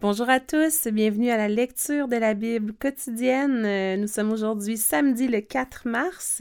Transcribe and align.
Bonjour 0.00 0.30
à 0.30 0.38
tous, 0.38 0.86
bienvenue 0.86 1.28
à 1.30 1.36
la 1.36 1.48
lecture 1.48 2.06
de 2.06 2.14
la 2.14 2.34
Bible 2.34 2.72
quotidienne. 2.72 3.64
Euh, 3.64 3.96
nous 3.96 4.06
sommes 4.06 4.30
aujourd'hui 4.30 4.76
samedi 4.76 5.26
le 5.26 5.40
4 5.40 5.88
mars. 5.88 6.40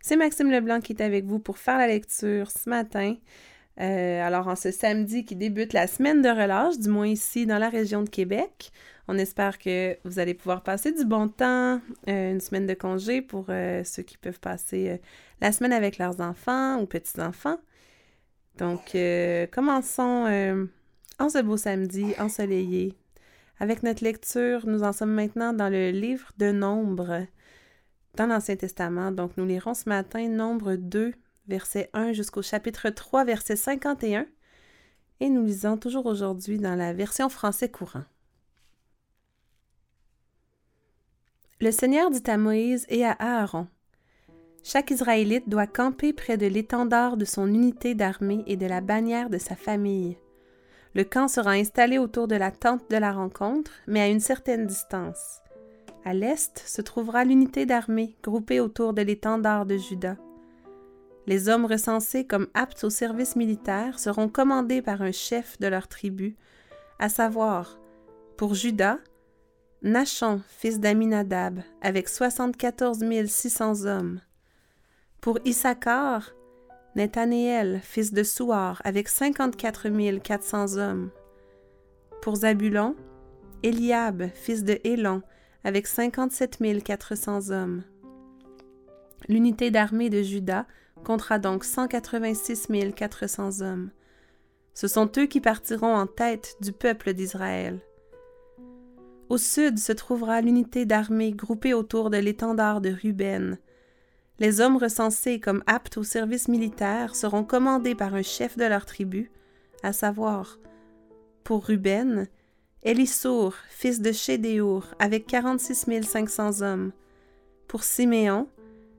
C'est 0.00 0.16
Maxime 0.16 0.50
Leblanc 0.50 0.80
qui 0.80 0.92
est 0.92 1.00
avec 1.00 1.24
vous 1.24 1.38
pour 1.38 1.56
faire 1.56 1.78
la 1.78 1.86
lecture 1.86 2.50
ce 2.50 2.68
matin. 2.68 3.14
Euh, 3.80 4.26
alors 4.26 4.48
en 4.48 4.56
ce 4.56 4.72
samedi 4.72 5.24
qui 5.24 5.36
débute 5.36 5.72
la 5.72 5.86
semaine 5.86 6.20
de 6.20 6.28
relâche, 6.28 6.80
du 6.80 6.88
moins 6.88 7.06
ici 7.06 7.46
dans 7.46 7.58
la 7.58 7.68
région 7.68 8.02
de 8.02 8.08
Québec, 8.08 8.72
on 9.06 9.16
espère 9.18 9.60
que 9.60 9.96
vous 10.02 10.18
allez 10.18 10.34
pouvoir 10.34 10.64
passer 10.64 10.90
du 10.90 11.04
bon 11.04 11.28
temps, 11.28 11.80
euh, 12.08 12.32
une 12.32 12.40
semaine 12.40 12.66
de 12.66 12.74
congé 12.74 13.22
pour 13.22 13.46
ceux 13.84 14.02
qui 14.02 14.18
peuvent 14.18 14.40
passer 14.40 15.00
la 15.40 15.52
semaine 15.52 15.72
avec 15.72 15.98
leurs 15.98 16.20
enfants 16.20 16.80
ou 16.80 16.86
petits-enfants. 16.86 17.60
Donc 18.58 18.96
commençons 19.52 20.66
en 21.18 21.28
ce 21.28 21.38
beau 21.38 21.56
samedi 21.56 22.14
ensoleillé. 22.18 22.94
Avec 23.58 23.82
notre 23.82 24.04
lecture, 24.04 24.66
nous 24.66 24.82
en 24.82 24.92
sommes 24.92 25.14
maintenant 25.14 25.52
dans 25.52 25.70
le 25.70 25.90
livre 25.90 26.30
de 26.36 26.52
Nombre 26.52 27.26
dans 28.16 28.26
l'Ancien 28.26 28.56
Testament. 28.56 29.12
Donc, 29.12 29.36
nous 29.36 29.46
lirons 29.46 29.74
ce 29.74 29.88
matin 29.88 30.28
Nombre 30.28 30.74
2, 30.74 31.12
verset 31.48 31.90
1 31.92 32.12
jusqu'au 32.12 32.42
chapitre 32.42 32.90
3, 32.90 33.24
verset 33.24 33.56
51. 33.56 34.26
Et 35.20 35.30
nous 35.30 35.44
lisons 35.44 35.78
toujours 35.78 36.06
aujourd'hui 36.06 36.58
dans 36.58 36.74
la 36.74 36.92
version 36.92 37.28
français 37.28 37.70
courant. 37.70 38.04
Le 41.60 41.70
Seigneur 41.70 42.10
dit 42.10 42.28
à 42.30 42.36
Moïse 42.36 42.84
et 42.90 43.04
à 43.06 43.16
Aaron 43.18 43.66
Chaque 44.62 44.90
Israélite 44.90 45.48
doit 45.48 45.66
camper 45.66 46.12
près 46.12 46.36
de 46.36 46.46
l'étendard 46.46 47.16
de 47.16 47.24
son 47.24 47.46
unité 47.46 47.94
d'armée 47.94 48.44
et 48.46 48.58
de 48.58 48.66
la 48.66 48.82
bannière 48.82 49.30
de 49.30 49.38
sa 49.38 49.56
famille. 49.56 50.18
Le 50.96 51.04
camp 51.04 51.28
sera 51.28 51.50
installé 51.50 51.98
autour 51.98 52.26
de 52.26 52.36
la 52.36 52.50
tente 52.50 52.90
de 52.90 52.96
la 52.96 53.12
rencontre, 53.12 53.70
mais 53.86 54.00
à 54.00 54.08
une 54.08 54.18
certaine 54.18 54.66
distance. 54.66 55.42
À 56.06 56.14
l'est 56.14 56.58
se 56.66 56.80
trouvera 56.80 57.22
l'unité 57.22 57.66
d'armée 57.66 58.16
groupée 58.22 58.60
autour 58.60 58.94
de 58.94 59.02
l'étendard 59.02 59.66
de 59.66 59.76
Juda. 59.76 60.16
Les 61.26 61.50
hommes 61.50 61.66
recensés 61.66 62.26
comme 62.26 62.46
aptes 62.54 62.82
au 62.82 62.88
service 62.88 63.36
militaire 63.36 63.98
seront 63.98 64.30
commandés 64.30 64.80
par 64.80 65.02
un 65.02 65.12
chef 65.12 65.58
de 65.60 65.66
leur 65.66 65.86
tribu, 65.86 66.34
à 66.98 67.10
savoir, 67.10 67.78
pour 68.38 68.54
Juda, 68.54 68.96
Nachon, 69.82 70.40
fils 70.48 70.80
d'Aminadab, 70.80 71.60
avec 71.82 72.08
74 72.08 73.04
600 73.26 73.84
hommes. 73.84 74.22
Pour 75.20 75.40
Issachar, 75.44 76.32
Nethanéel, 76.96 77.80
fils 77.82 78.14
de 78.14 78.22
Souar, 78.22 78.80
avec 78.82 79.10
54 79.10 80.18
400 80.18 80.78
hommes. 80.78 81.10
Pour 82.22 82.36
Zabulon, 82.36 82.96
Eliab, 83.62 84.30
fils 84.32 84.64
de 84.64 84.78
Hélon, 84.82 85.20
avec 85.62 85.86
57 85.88 86.58
400 86.82 87.50
hommes. 87.50 87.82
L'unité 89.28 89.70
d'armée 89.70 90.08
de 90.08 90.22
Juda 90.22 90.66
comptera 91.04 91.38
donc 91.38 91.64
186 91.64 92.68
400 92.96 93.60
hommes. 93.60 93.90
Ce 94.72 94.88
sont 94.88 95.10
eux 95.18 95.26
qui 95.26 95.42
partiront 95.42 95.94
en 95.94 96.06
tête 96.06 96.56
du 96.62 96.72
peuple 96.72 97.12
d'Israël. 97.12 97.78
Au 99.28 99.36
sud 99.36 99.78
se 99.78 99.92
trouvera 99.92 100.40
l'unité 100.40 100.86
d'armée 100.86 101.32
groupée 101.32 101.74
autour 101.74 102.08
de 102.08 102.16
l'étendard 102.16 102.80
de 102.80 102.88
Ruben, 102.90 103.58
les 104.38 104.60
hommes 104.60 104.76
recensés 104.76 105.40
comme 105.40 105.62
aptes 105.66 105.96
au 105.96 106.02
service 106.02 106.48
militaire 106.48 107.16
seront 107.16 107.44
commandés 107.44 107.94
par 107.94 108.14
un 108.14 108.22
chef 108.22 108.56
de 108.56 108.64
leur 108.64 108.84
tribu, 108.84 109.30
à 109.82 109.92
savoir, 109.92 110.58
pour 111.44 111.64
Ruben, 111.64 112.26
Élissour, 112.82 113.54
fils 113.68 114.00
de 114.00 114.12
Chédéour, 114.12 114.86
avec 114.98 115.26
46 115.26 115.86
500 116.02 116.62
hommes. 116.62 116.92
Pour 117.66 117.82
Siméon, 117.82 118.48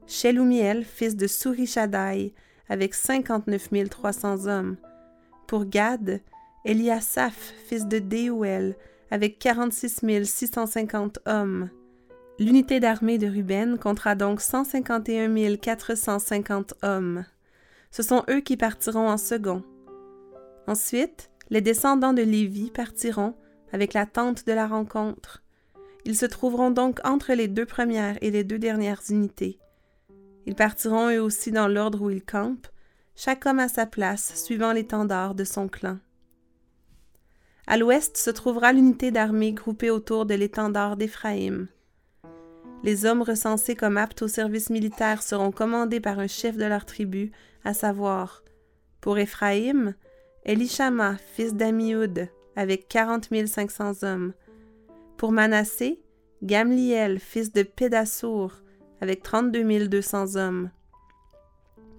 Shelumiel, 0.07 0.83
fils 0.83 1.15
de 1.15 1.27
Sourishadaï, 1.27 2.33
avec 2.69 2.93
59 2.93 3.89
300 3.89 4.47
hommes. 4.47 4.75
Pour 5.47 5.65
Gad, 5.65 6.21
Eliasaph, 6.65 7.53
fils 7.65 7.87
de 7.87 7.99
Déouel, 7.99 8.75
avec 9.09 9.39
46 9.39 10.01
650 10.25 11.19
hommes. 11.25 11.69
L'unité 12.39 12.79
d'armée 12.79 13.17
de 13.17 13.25
Ruben 13.25 13.79
comptera 13.79 14.13
donc 14.13 14.41
151 14.41 15.55
450 15.55 16.75
hommes. 16.83 17.25
Ce 17.89 18.03
sont 18.03 18.23
eux 18.29 18.41
qui 18.41 18.57
partiront 18.57 19.09
en 19.09 19.17
second. 19.17 19.63
Ensuite, 20.67 21.31
les 21.49 21.61
descendants 21.61 22.13
de 22.13 22.21
Lévi 22.21 22.69
partiront 22.69 23.33
avec 23.71 23.93
la 23.93 24.05
tente 24.05 24.45
de 24.45 24.53
la 24.53 24.67
rencontre. 24.67 25.41
Ils 26.05 26.15
se 26.15 26.27
trouveront 26.27 26.69
donc 26.69 26.99
entre 27.03 27.33
les 27.33 27.47
deux 27.47 27.65
premières 27.65 28.17
et 28.21 28.29
les 28.29 28.43
deux 28.43 28.59
dernières 28.59 29.01
unités. 29.09 29.57
Ils 30.45 30.55
partiront 30.55 31.09
eux 31.09 31.19
aussi 31.19 31.51
dans 31.51 31.67
l'ordre 31.67 32.03
où 32.03 32.11
ils 32.11 32.23
campent, 32.23 32.67
chaque 33.15 33.47
homme 33.47 33.59
à 33.59 33.67
sa 33.67 33.87
place, 33.87 34.43
suivant 34.43 34.73
l'étendard 34.73 35.33
de 35.33 35.43
son 35.43 35.67
clan. 35.67 35.97
À 37.65 37.77
l'ouest 37.77 38.15
se 38.15 38.29
trouvera 38.29 38.73
l'unité 38.73 39.09
d'armée 39.09 39.53
groupée 39.53 39.89
autour 39.89 40.27
de 40.27 40.35
l'étendard 40.35 40.97
d'Éphraïm. 40.97 41.67
Les 42.83 43.05
hommes 43.05 43.23
recensés 43.23 43.75
comme 43.75 43.97
aptes 43.97 44.21
au 44.21 44.27
service 44.27 44.69
militaire 44.69 45.21
seront 45.21 45.51
commandés 45.51 45.99
par 45.99 46.19
un 46.19 46.27
chef 46.27 46.55
de 46.57 46.65
leur 46.65 46.85
tribu, 46.85 47.31
à 47.65 47.73
savoir, 47.73 48.43
pour 49.01 49.17
Éphraïm, 49.17 49.93
Elishama, 50.45 51.17
fils 51.33 51.53
d'Amioud, 51.53 52.29
avec 52.55 52.87
quarante 52.87 53.31
mille 53.31 53.47
cinq 53.47 53.71
cents 53.71 54.03
hommes. 54.03 54.33
Pour 55.17 55.31
Manassé, 55.31 55.99
Gamliel, 56.43 57.19
fils 57.19 57.51
de 57.51 57.63
Pédassour, 57.63 58.53
avec 59.01 59.23
trente-deux 59.23 59.63
mille 59.63 59.89
deux 59.89 60.01
cents 60.01 60.35
hommes. 60.35 60.69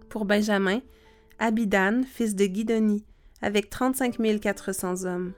Pour 0.08 0.24
Benjamin, 0.24 0.80
Abidan, 1.38 2.02
fils 2.04 2.34
de 2.34 2.46
Guidoni, 2.46 3.04
avec 3.42 3.68
trente-cinq 3.68 4.18
mille 4.18 4.40
quatre 4.40 4.72
cents 4.72 5.04
hommes. 5.04 5.32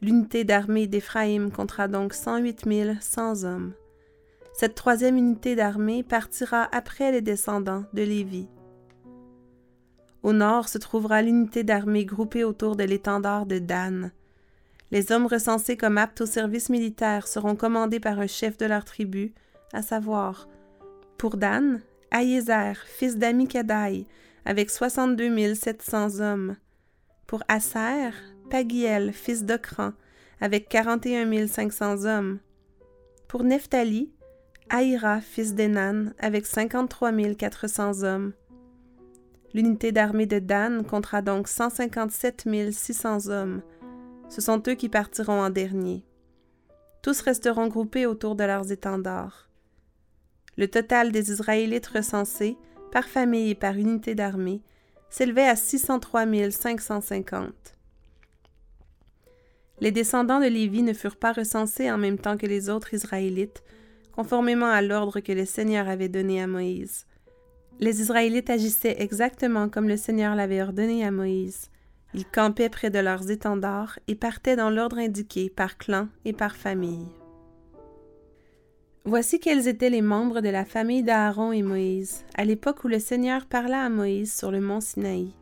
L'unité 0.00 0.44
d'armée 0.44 0.86
d'Éphraïm 0.86 1.50
comptera 1.50 1.86
donc 1.86 2.12
cent 2.14 2.38
huit 2.38 2.66
mille 2.66 2.96
cent 3.00 3.44
hommes. 3.44 3.74
Cette 4.58 4.74
troisième 4.74 5.16
unité 5.16 5.54
d'armée 5.54 6.02
partira 6.02 6.68
après 6.72 7.12
les 7.12 7.20
descendants 7.20 7.84
de 7.92 8.02
Lévi. 8.02 8.48
Au 10.24 10.32
nord 10.32 10.68
se 10.68 10.78
trouvera 10.78 11.22
l'unité 11.22 11.62
d'armée 11.62 12.04
groupée 12.04 12.42
autour 12.42 12.74
de 12.74 12.82
l'étendard 12.82 13.46
de 13.46 13.60
Dan. 13.60 14.10
Les 14.90 15.12
hommes 15.12 15.28
recensés 15.28 15.76
comme 15.76 15.96
aptes 15.96 16.22
au 16.22 16.26
service 16.26 16.70
militaire 16.70 17.28
seront 17.28 17.54
commandés 17.54 18.00
par 18.00 18.18
un 18.18 18.26
chef 18.26 18.56
de 18.56 18.66
leur 18.66 18.84
tribu, 18.84 19.32
à 19.72 19.80
savoir, 19.80 20.48
pour 21.18 21.36
Dan, 21.36 21.80
Aïezer, 22.10 22.82
fils 22.84 23.16
d'Amikadaï, 23.16 24.08
avec 24.44 24.70
62 24.70 25.54
700 25.54 26.18
hommes. 26.18 26.56
Pour 27.28 27.44
Asser, 27.46 28.10
Pagiel, 28.50 29.12
fils 29.12 29.44
d'Ocran, 29.44 29.92
avec 30.40 30.68
41 30.68 31.46
500 31.46 32.06
hommes. 32.06 32.40
Pour 33.28 33.44
Nephtali, 33.44 34.10
Aïra, 34.70 35.20
fils 35.22 35.54
d'Enan, 35.54 36.12
avec 36.18 36.44
53 36.44 37.12
400 37.34 38.02
hommes. 38.02 38.32
L'unité 39.54 39.92
d'armée 39.92 40.26
de 40.26 40.38
Dan 40.38 40.84
comptera 40.84 41.22
donc 41.22 41.48
157 41.48 42.46
600 42.70 43.28
hommes. 43.28 43.62
Ce 44.28 44.42
sont 44.42 44.62
eux 44.68 44.74
qui 44.74 44.90
partiront 44.90 45.40
en 45.40 45.48
dernier. 45.48 46.04
Tous 47.02 47.20
resteront 47.22 47.68
groupés 47.68 48.04
autour 48.04 48.36
de 48.36 48.44
leurs 48.44 48.70
étendards. 48.70 49.48
Le 50.58 50.68
total 50.68 51.12
des 51.12 51.30
Israélites 51.30 51.86
recensés, 51.86 52.58
par 52.92 53.04
famille 53.04 53.50
et 53.50 53.54
par 53.54 53.74
unité 53.74 54.14
d'armée, 54.14 54.60
s'élevait 55.08 55.48
à 55.48 55.56
603 55.56 56.26
550. 56.50 57.52
Les 59.80 59.92
descendants 59.92 60.40
de 60.40 60.46
Lévi 60.46 60.82
ne 60.82 60.92
furent 60.92 61.16
pas 61.16 61.32
recensés 61.32 61.90
en 61.90 61.96
même 61.96 62.18
temps 62.18 62.36
que 62.36 62.46
les 62.46 62.68
autres 62.68 62.92
Israélites, 62.92 63.62
conformément 64.18 64.66
à 64.66 64.82
l'ordre 64.82 65.20
que 65.20 65.30
le 65.30 65.44
Seigneur 65.44 65.88
avait 65.88 66.08
donné 66.08 66.42
à 66.42 66.48
Moïse. 66.48 67.06
Les 67.78 68.00
Israélites 68.00 68.50
agissaient 68.50 68.96
exactement 68.98 69.68
comme 69.68 69.86
le 69.86 69.96
Seigneur 69.96 70.34
l'avait 70.34 70.60
ordonné 70.60 71.04
à 71.04 71.12
Moïse. 71.12 71.70
Ils 72.14 72.24
campaient 72.24 72.68
près 72.68 72.90
de 72.90 72.98
leurs 72.98 73.30
étendards 73.30 73.96
et 74.08 74.16
partaient 74.16 74.56
dans 74.56 74.70
l'ordre 74.70 74.98
indiqué 74.98 75.50
par 75.50 75.78
clan 75.78 76.08
et 76.24 76.32
par 76.32 76.56
famille. 76.56 77.06
Voici 79.04 79.38
quels 79.38 79.68
étaient 79.68 79.88
les 79.88 80.02
membres 80.02 80.40
de 80.40 80.48
la 80.48 80.64
famille 80.64 81.04
d'Aaron 81.04 81.52
et 81.52 81.62
Moïse, 81.62 82.24
à 82.36 82.44
l'époque 82.44 82.82
où 82.82 82.88
le 82.88 82.98
Seigneur 82.98 83.46
parla 83.46 83.84
à 83.84 83.88
Moïse 83.88 84.36
sur 84.36 84.50
le 84.50 84.60
mont 84.60 84.80
Sinaï. 84.80 85.32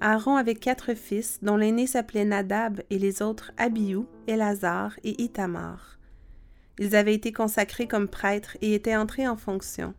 Aaron 0.00 0.34
avait 0.34 0.56
quatre 0.56 0.94
fils, 0.94 1.38
dont 1.42 1.56
l'aîné 1.56 1.86
s'appelait 1.86 2.24
Nadab 2.24 2.80
et 2.90 2.98
les 2.98 3.22
autres 3.22 3.52
Abiou, 3.56 4.06
Elazar 4.26 4.98
et 5.04 5.22
Itamar. 5.22 6.00
Ils 6.78 6.96
avaient 6.96 7.14
été 7.14 7.32
consacrés 7.32 7.86
comme 7.86 8.08
prêtres 8.08 8.56
et 8.60 8.74
étaient 8.74 8.96
entrés 8.96 9.28
en 9.28 9.36
fonction. 9.36 9.94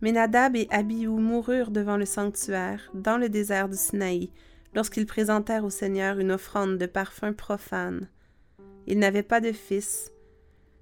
Mais 0.00 0.12
Nadab 0.12 0.56
et 0.56 0.68
Abihu 0.70 1.08
moururent 1.08 1.70
devant 1.70 1.96
le 1.96 2.04
sanctuaire, 2.04 2.90
dans 2.94 3.18
le 3.18 3.28
désert 3.28 3.68
du 3.68 3.76
Sinaï, 3.76 4.30
lorsqu'ils 4.74 5.06
présentèrent 5.06 5.64
au 5.64 5.70
Seigneur 5.70 6.18
une 6.18 6.32
offrande 6.32 6.78
de 6.78 6.86
parfums 6.86 7.34
profanes. 7.36 8.08
Il 8.86 8.98
n'avait 8.98 9.22
pas 9.22 9.40
de 9.40 9.52
fils. 9.52 10.12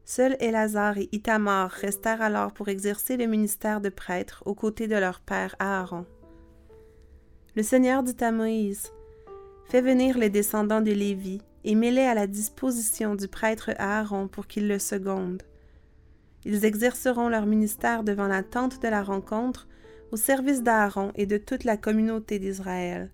Seuls 0.05 0.37
Élazar 0.41 0.99
et 0.99 1.09
Itamar 1.13 1.71
restèrent 1.71 2.21
alors 2.21 2.53
pour 2.53 2.69
exercer 2.69 3.17
le 3.17 3.27
ministère 3.27 3.81
de 3.81 3.89
prêtre 3.89 4.43
aux 4.47 4.55
côtés 4.55 4.89
de 4.89 4.97
leur 4.97 5.21
père 5.21 5.57
Aaron. 5.59 6.05
Le 7.57 7.63
Seigneur 7.63 8.03
dit 8.03 8.23
à 8.23 8.33
Moïse 8.33 8.93
Fais 9.67 9.81
venir 9.81 10.19
les 10.19 10.29
descendants 10.29 10.83
de 10.83 10.91
Lévi 10.91 11.41
et 11.65 11.75
mets-les 11.75 12.03
à 12.03 12.15
la 12.15 12.27
disposition 12.27 13.15
du 13.15 13.27
prêtre 13.27 13.71
Aaron 13.79 14.29
pour 14.29 14.47
qu'il 14.47 14.69
le 14.69 14.79
seconde. 14.79 15.43
Ils 16.45 16.65
exerceront 16.65 17.29
leur 17.29 17.47
ministère 17.47 18.05
devant 18.05 18.27
la 18.27 18.43
tente 18.43 18.83
de 18.83 18.89
la 18.89 19.03
rencontre 19.03 19.67
au 20.13 20.17
service 20.17 20.63
d'Aaron 20.63 21.11
et 21.17 21.27
de 21.27 21.39
toute 21.39 21.65
la 21.65 21.77
communauté 21.77 22.39
d'Israël. 22.39 23.11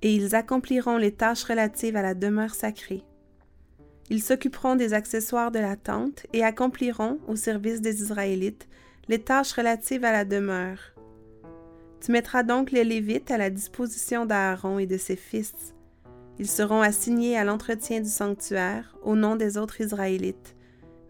Et 0.00 0.14
ils 0.14 0.34
accompliront 0.34 0.96
les 0.96 1.12
tâches 1.12 1.44
relatives 1.44 1.96
à 1.96 2.02
la 2.02 2.14
demeure 2.14 2.54
sacrée. 2.54 3.04
Ils 4.10 4.22
s'occuperont 4.22 4.74
des 4.74 4.94
accessoires 4.94 5.52
de 5.52 5.58
la 5.58 5.76
tente 5.76 6.26
et 6.32 6.42
accompliront, 6.42 7.18
au 7.28 7.36
service 7.36 7.80
des 7.80 8.02
Israélites, 8.02 8.66
les 9.08 9.20
tâches 9.20 9.52
relatives 9.52 10.04
à 10.04 10.12
la 10.12 10.24
demeure. 10.24 10.92
Tu 12.00 12.10
mettras 12.10 12.42
donc 12.42 12.72
les 12.72 12.82
Lévites 12.82 13.30
à 13.30 13.38
la 13.38 13.50
disposition 13.50 14.26
d'Aaron 14.26 14.78
et 14.78 14.86
de 14.86 14.96
ses 14.96 15.16
fils. 15.16 15.72
Ils 16.38 16.48
seront 16.48 16.80
assignés 16.80 17.36
à 17.36 17.44
l'entretien 17.44 18.00
du 18.00 18.08
sanctuaire 18.08 18.96
au 19.02 19.14
nom 19.14 19.36
des 19.36 19.58
autres 19.58 19.80
Israélites, 19.80 20.56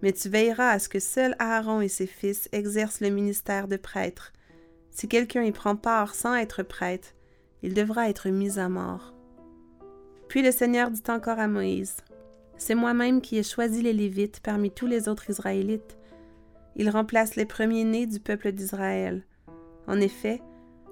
mais 0.02 0.12
tu 0.12 0.28
veilleras 0.28 0.70
à 0.70 0.78
ce 0.78 0.88
que 0.88 0.98
seul 0.98 1.36
Aaron 1.38 1.80
et 1.80 1.88
ses 1.88 2.06
fils 2.06 2.48
exercent 2.52 3.00
le 3.00 3.10
ministère 3.10 3.68
de 3.68 3.76
prêtre. 3.76 4.32
Si 4.90 5.08
quelqu'un 5.08 5.42
y 5.42 5.52
prend 5.52 5.76
part 5.76 6.14
sans 6.14 6.34
être 6.34 6.62
prêtre, 6.62 7.14
il 7.62 7.74
devra 7.74 8.08
être 8.08 8.28
mis 8.28 8.58
à 8.58 8.68
mort. 8.68 9.14
Puis 10.28 10.42
le 10.42 10.50
Seigneur 10.50 10.90
dit 10.90 11.02
encore 11.08 11.38
à 11.38 11.46
Moïse, 11.46 11.96
C'est 12.56 12.74
moi-même 12.74 13.20
qui 13.20 13.38
ai 13.38 13.42
choisi 13.42 13.82
les 13.82 13.92
Lévites 13.92 14.40
parmi 14.40 14.70
tous 14.70 14.86
les 14.86 15.08
autres 15.08 15.30
Israélites. 15.30 15.96
Ils 16.74 16.90
remplacent 16.90 17.36
les 17.36 17.44
premiers-nés 17.44 18.06
du 18.06 18.18
peuple 18.18 18.50
d'Israël. 18.50 19.24
En 19.86 20.00
effet, 20.00 20.42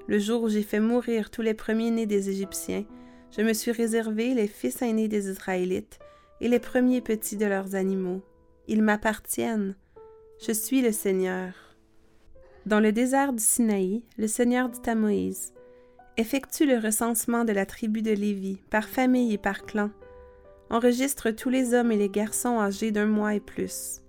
le 0.06 0.18
jour 0.18 0.42
où 0.42 0.48
j'ai 0.48 0.62
fait 0.62 0.80
mourir 0.80 1.30
tous 1.30 1.42
les 1.42 1.54
premiers-nés 1.54 2.06
des 2.06 2.28
Égyptiens, 2.30 2.84
je 3.36 3.42
me 3.42 3.52
suis 3.52 3.70
réservé 3.70 4.34
les 4.34 4.48
fils 4.48 4.82
aînés 4.82 5.08
des 5.08 5.30
Israélites 5.30 5.98
et 6.40 6.48
les 6.48 6.58
premiers 6.58 7.00
petits 7.00 7.36
de 7.36 7.46
leurs 7.46 7.74
animaux. 7.74 8.22
Ils 8.66 8.82
m'appartiennent. 8.82 9.76
Je 10.44 10.52
suis 10.52 10.80
le 10.80 10.92
Seigneur. 10.92 11.52
Dans 12.66 12.80
le 12.80 12.92
désert 12.92 13.32
du 13.32 13.42
Sinaï, 13.42 14.02
le 14.18 14.26
Seigneur 14.26 14.68
dit 14.68 14.88
à 14.88 14.94
Moïse 14.94 15.52
Effectue 16.16 16.66
le 16.66 16.78
recensement 16.78 17.44
de 17.44 17.52
la 17.52 17.66
tribu 17.66 18.02
de 18.02 18.12
Lévi, 18.12 18.58
par 18.68 18.88
famille 18.88 19.32
et 19.32 19.38
par 19.38 19.64
clan. 19.64 19.90
Enregistre 20.68 21.30
tous 21.30 21.48
les 21.48 21.72
hommes 21.72 21.92
et 21.92 21.96
les 21.96 22.10
garçons 22.10 22.60
âgés 22.60 22.90
d'un 22.90 23.06
mois 23.06 23.34
et 23.34 23.40
plus. 23.40 24.02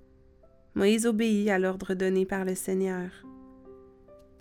Moïse 0.75 1.05
obéit 1.05 1.49
à 1.49 1.59
l'ordre 1.59 1.93
donné 1.93 2.25
par 2.25 2.45
le 2.45 2.55
Seigneur. 2.55 3.09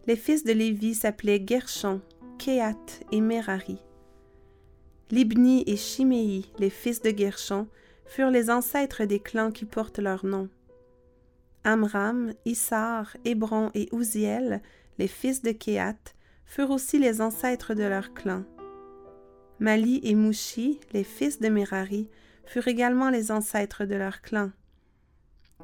Les 0.06 0.16
fils 0.16 0.44
de 0.44 0.52
Lévi 0.52 0.94
s'appelaient 0.94 1.42
Gershon, 1.46 2.00
Kehat 2.38 2.76
et 3.12 3.20
Merari. 3.20 3.78
Libni 5.10 5.64
et 5.66 5.76
Chiméi, 5.76 6.46
les 6.60 6.70
fils 6.70 7.02
de 7.02 7.10
Gershon, 7.10 7.66
furent 8.06 8.30
les 8.30 8.48
ancêtres 8.48 9.04
des 9.04 9.18
clans 9.18 9.50
qui 9.50 9.64
portent 9.64 9.98
leur 9.98 10.24
nom. 10.24 10.48
Amram, 11.64 12.32
Issar, 12.44 13.16
Hébron 13.24 13.70
et 13.74 13.88
Ouziel, 13.90 14.62
les 14.98 15.08
fils 15.08 15.42
de 15.42 15.50
Kehat, 15.50 15.98
furent 16.44 16.70
aussi 16.70 17.00
les 17.00 17.20
ancêtres 17.20 17.74
de 17.74 17.82
leurs 17.82 18.14
clans. 18.14 18.44
Mali 19.58 20.00
et 20.04 20.14
Mouchi, 20.14 20.78
les 20.92 21.04
fils 21.04 21.40
de 21.40 21.48
Merari, 21.48 22.08
furent 22.46 22.68
également 22.68 23.10
les 23.10 23.32
ancêtres 23.32 23.84
de 23.84 23.96
leurs 23.96 24.22
clans. 24.22 24.52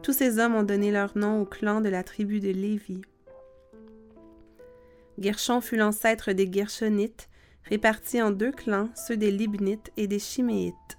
Tous 0.02 0.12
ces 0.12 0.40
hommes 0.40 0.56
ont 0.56 0.64
donné 0.64 0.90
leur 0.90 1.16
nom 1.16 1.40
au 1.40 1.44
clan 1.44 1.81
de 1.81 1.88
la 1.88 2.02
tribu 2.02 2.40
de 2.40 2.50
Lévi. 2.50 3.00
Gershon 5.19 5.60
fut 5.60 5.76
l'ancêtre 5.76 6.32
des 6.32 6.52
Gershonites, 6.52 7.28
répartis 7.68 8.22
en 8.22 8.30
deux 8.30 8.52
clans, 8.52 8.88
ceux 8.94 9.16
des 9.16 9.30
Libnites 9.30 9.92
et 9.96 10.06
des 10.06 10.18
Chiméites. 10.18 10.98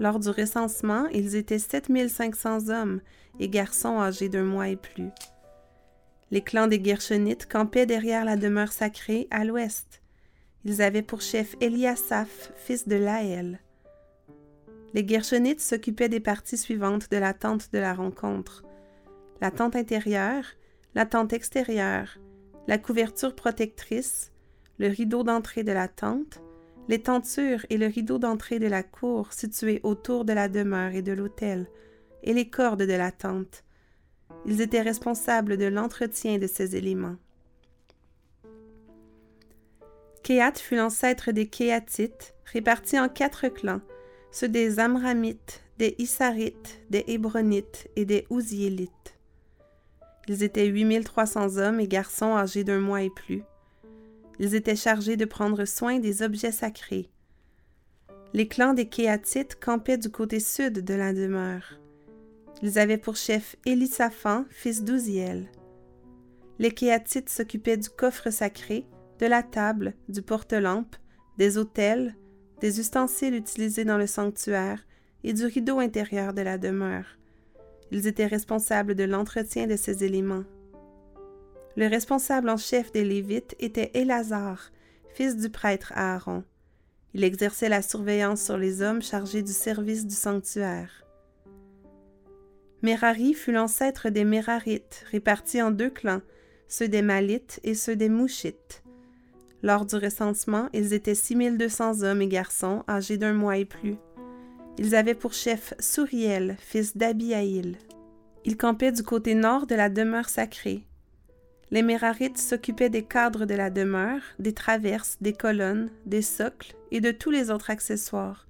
Lors 0.00 0.18
du 0.18 0.30
recensement, 0.30 1.06
ils 1.12 1.36
étaient 1.36 1.58
7500 1.58 2.68
hommes 2.68 3.00
et 3.40 3.48
garçons 3.48 4.00
âgés 4.00 4.28
d'un 4.28 4.44
mois 4.44 4.68
et 4.68 4.76
plus. 4.76 5.10
Les 6.30 6.42
clans 6.42 6.66
des 6.66 6.82
Gershonites 6.82 7.46
campaient 7.46 7.86
derrière 7.86 8.24
la 8.24 8.36
demeure 8.36 8.72
sacrée 8.72 9.26
à 9.30 9.44
l'ouest. 9.44 10.02
Ils 10.64 10.82
avaient 10.82 11.02
pour 11.02 11.20
chef 11.20 11.56
Eliasaph, 11.60 12.52
fils 12.56 12.86
de 12.86 12.96
Laël. 12.96 13.60
Les 14.94 15.06
Gershonites 15.06 15.60
s'occupaient 15.60 16.08
des 16.08 16.20
parties 16.20 16.58
suivantes 16.58 17.10
de 17.10 17.16
la 17.16 17.34
tente 17.34 17.72
de 17.72 17.78
la 17.78 17.94
rencontre 17.94 18.62
la 19.40 19.50
tente 19.50 19.76
intérieure, 19.76 20.44
la 20.94 21.06
tente 21.06 21.32
extérieure, 21.32 22.18
la 22.66 22.78
couverture 22.78 23.34
protectrice, 23.34 24.32
le 24.78 24.88
rideau 24.88 25.22
d'entrée 25.22 25.64
de 25.64 25.72
la 25.72 25.88
tente, 25.88 26.40
les 26.88 27.02
tentures 27.02 27.66
et 27.68 27.76
le 27.76 27.86
rideau 27.86 28.18
d'entrée 28.18 28.58
de 28.58 28.66
la 28.66 28.82
cour 28.82 29.32
situés 29.32 29.80
autour 29.82 30.24
de 30.24 30.32
la 30.32 30.48
demeure 30.48 30.94
et 30.94 31.02
de 31.02 31.12
l'autel, 31.12 31.66
et 32.22 32.32
les 32.32 32.48
cordes 32.48 32.82
de 32.82 32.92
la 32.92 33.12
tente. 33.12 33.64
Ils 34.46 34.60
étaient 34.60 34.82
responsables 34.82 35.56
de 35.56 35.66
l'entretien 35.66 36.38
de 36.38 36.46
ces 36.46 36.76
éléments. 36.76 37.16
Kéat 40.22 40.54
fut 40.54 40.76
l'ancêtre 40.76 41.32
des 41.32 41.46
Kéatites, 41.46 42.34
répartis 42.44 42.98
en 42.98 43.08
quatre 43.08 43.48
clans, 43.48 43.80
ceux 44.30 44.48
des 44.48 44.78
Amramites, 44.78 45.62
des 45.78 45.94
Issarites, 45.98 46.80
des 46.90 47.04
Hébronites 47.06 47.88
et 47.96 48.04
des 48.04 48.26
Ouziélites. 48.30 49.16
Ils 50.28 50.42
étaient 50.42 50.66
8300 50.66 51.56
hommes 51.56 51.80
et 51.80 51.88
garçons 51.88 52.36
âgés 52.36 52.64
d'un 52.64 52.80
mois 52.80 53.02
et 53.02 53.10
plus. 53.10 53.42
Ils 54.38 54.54
étaient 54.54 54.76
chargés 54.76 55.16
de 55.16 55.24
prendre 55.24 55.64
soin 55.64 55.98
des 55.98 56.22
objets 56.22 56.52
sacrés. 56.52 57.10
Les 58.34 58.46
clans 58.46 58.74
des 58.74 58.88
Kéatites 58.88 59.58
campaient 59.58 59.98
du 59.98 60.10
côté 60.10 60.38
sud 60.38 60.84
de 60.84 60.94
la 60.94 61.12
demeure. 61.12 61.80
Ils 62.62 62.78
avaient 62.78 62.98
pour 62.98 63.16
chef 63.16 63.56
Élisaphan, 63.64 64.44
fils 64.50 64.84
d'Ouziel. 64.84 65.50
Les 66.58 66.72
Kéatites 66.72 67.30
s'occupaient 67.30 67.76
du 67.76 67.88
coffre 67.88 68.30
sacré, 68.30 68.86
de 69.18 69.26
la 69.26 69.42
table, 69.42 69.94
du 70.08 70.22
porte-lampe, 70.22 70.96
des 71.38 71.56
autels, 71.56 72.16
des 72.60 72.80
ustensiles 72.80 73.34
utilisés 73.34 73.84
dans 73.84 73.98
le 73.98 74.06
sanctuaire 74.06 74.84
et 75.24 75.32
du 75.32 75.46
rideau 75.46 75.78
intérieur 75.78 76.32
de 76.34 76.42
la 76.42 76.58
demeure. 76.58 77.18
Ils 77.90 78.06
étaient 78.06 78.26
responsables 78.26 78.94
de 78.94 79.04
l'entretien 79.04 79.66
de 79.66 79.76
ces 79.76 80.04
éléments. 80.04 80.44
Le 81.76 81.86
responsable 81.86 82.48
en 82.48 82.56
chef 82.56 82.92
des 82.92 83.04
Lévites 83.04 83.54
était 83.60 83.90
Élazar, 83.94 84.70
fils 85.14 85.36
du 85.36 85.50
prêtre 85.50 85.92
Aaron. 85.94 86.44
Il 87.14 87.24
exerçait 87.24 87.68
la 87.68 87.82
surveillance 87.82 88.42
sur 88.42 88.58
les 88.58 88.82
hommes 88.82 89.02
chargés 89.02 89.42
du 89.42 89.52
service 89.52 90.06
du 90.06 90.14
sanctuaire. 90.14 91.04
Merari 92.82 93.34
fut 93.34 93.52
l'ancêtre 93.52 94.08
des 94.08 94.24
Mérarites, 94.24 95.04
répartis 95.10 95.62
en 95.62 95.70
deux 95.70 95.90
clans, 95.90 96.20
ceux 96.68 96.88
des 96.88 97.02
Malites 97.02 97.60
et 97.64 97.74
ceux 97.74 97.96
des 97.96 98.08
Mouchites. 98.08 98.84
Lors 99.62 99.84
du 99.84 99.96
recensement, 99.96 100.68
ils 100.72 100.92
étaient 100.92 101.16
6200 101.16 102.02
hommes 102.02 102.22
et 102.22 102.28
garçons 102.28 102.84
âgés 102.88 103.16
d'un 103.16 103.32
mois 103.32 103.56
et 103.56 103.64
plus. 103.64 103.96
Ils 104.78 104.94
avaient 104.94 105.14
pour 105.14 105.32
chef 105.32 105.74
Souriel, 105.80 106.56
fils 106.60 106.96
d'Abiaïl. 106.96 107.76
Il 108.44 108.56
campait 108.56 108.92
du 108.92 109.02
côté 109.02 109.34
nord 109.34 109.66
de 109.66 109.74
la 109.74 109.88
demeure 109.88 110.28
sacrée. 110.28 110.87
Les 111.70 111.82
Mérarites 111.82 112.38
s'occupaient 112.38 112.88
des 112.88 113.04
cadres 113.04 113.44
de 113.44 113.54
la 113.54 113.68
demeure, 113.68 114.22
des 114.38 114.54
traverses, 114.54 115.18
des 115.20 115.34
colonnes, 115.34 115.90
des 116.06 116.22
socles 116.22 116.74
et 116.90 117.00
de 117.00 117.10
tous 117.10 117.30
les 117.30 117.50
autres 117.50 117.70
accessoires. 117.70 118.46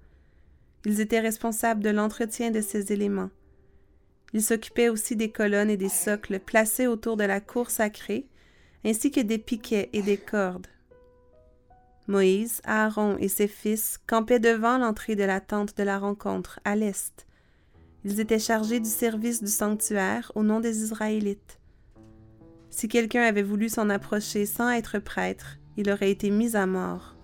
Ils 0.84 1.00
étaient 1.00 1.18
responsables 1.18 1.82
de 1.82 1.90
l'entretien 1.90 2.52
de 2.52 2.60
ces 2.60 2.92
éléments. 2.92 3.30
Ils 4.32 4.42
s'occupaient 4.42 4.88
aussi 4.88 5.16
des 5.16 5.30
colonnes 5.30 5.70
et 5.70 5.76
des 5.76 5.88
socles 5.88 6.38
placés 6.38 6.87
autour 6.87 7.16
de 7.16 7.25
la 7.25 7.40
cour 7.40 7.70
sacrée, 7.70 8.26
ainsi 8.84 9.10
que 9.10 9.20
des 9.20 9.38
piquets 9.38 9.90
et 9.92 10.02
des 10.02 10.16
cordes. 10.16 10.68
Moïse, 12.06 12.60
Aaron 12.64 13.16
et 13.18 13.28
ses 13.28 13.48
fils 13.48 13.98
campaient 14.06 14.38
devant 14.38 14.78
l'entrée 14.78 15.16
de 15.16 15.25
la 15.25 15.40
tente 15.40 15.76
de 15.76 15.82
la 15.82 15.98
rencontre, 15.98 16.60
à 16.64 16.76
l'est. 16.76 17.26
Ils 18.04 18.20
étaient 18.20 18.38
chargés 18.38 18.80
du 18.80 18.88
service 18.88 19.42
du 19.42 19.50
sanctuaire 19.50 20.30
au 20.34 20.42
nom 20.42 20.60
des 20.60 20.82
Israélites. 20.82 21.57
Si 22.78 22.87
quelqu'un 22.87 23.23
avait 23.23 23.42
voulu 23.42 23.68
s'en 23.68 23.90
approcher 23.90 24.47
sans 24.47 24.70
être 24.70 25.00
prêtre, 25.00 25.58
il 25.76 25.90
aurait 25.90 26.12
été 26.12 26.30
mis 26.30 26.54
à 26.54 26.64
mort. 26.64 27.16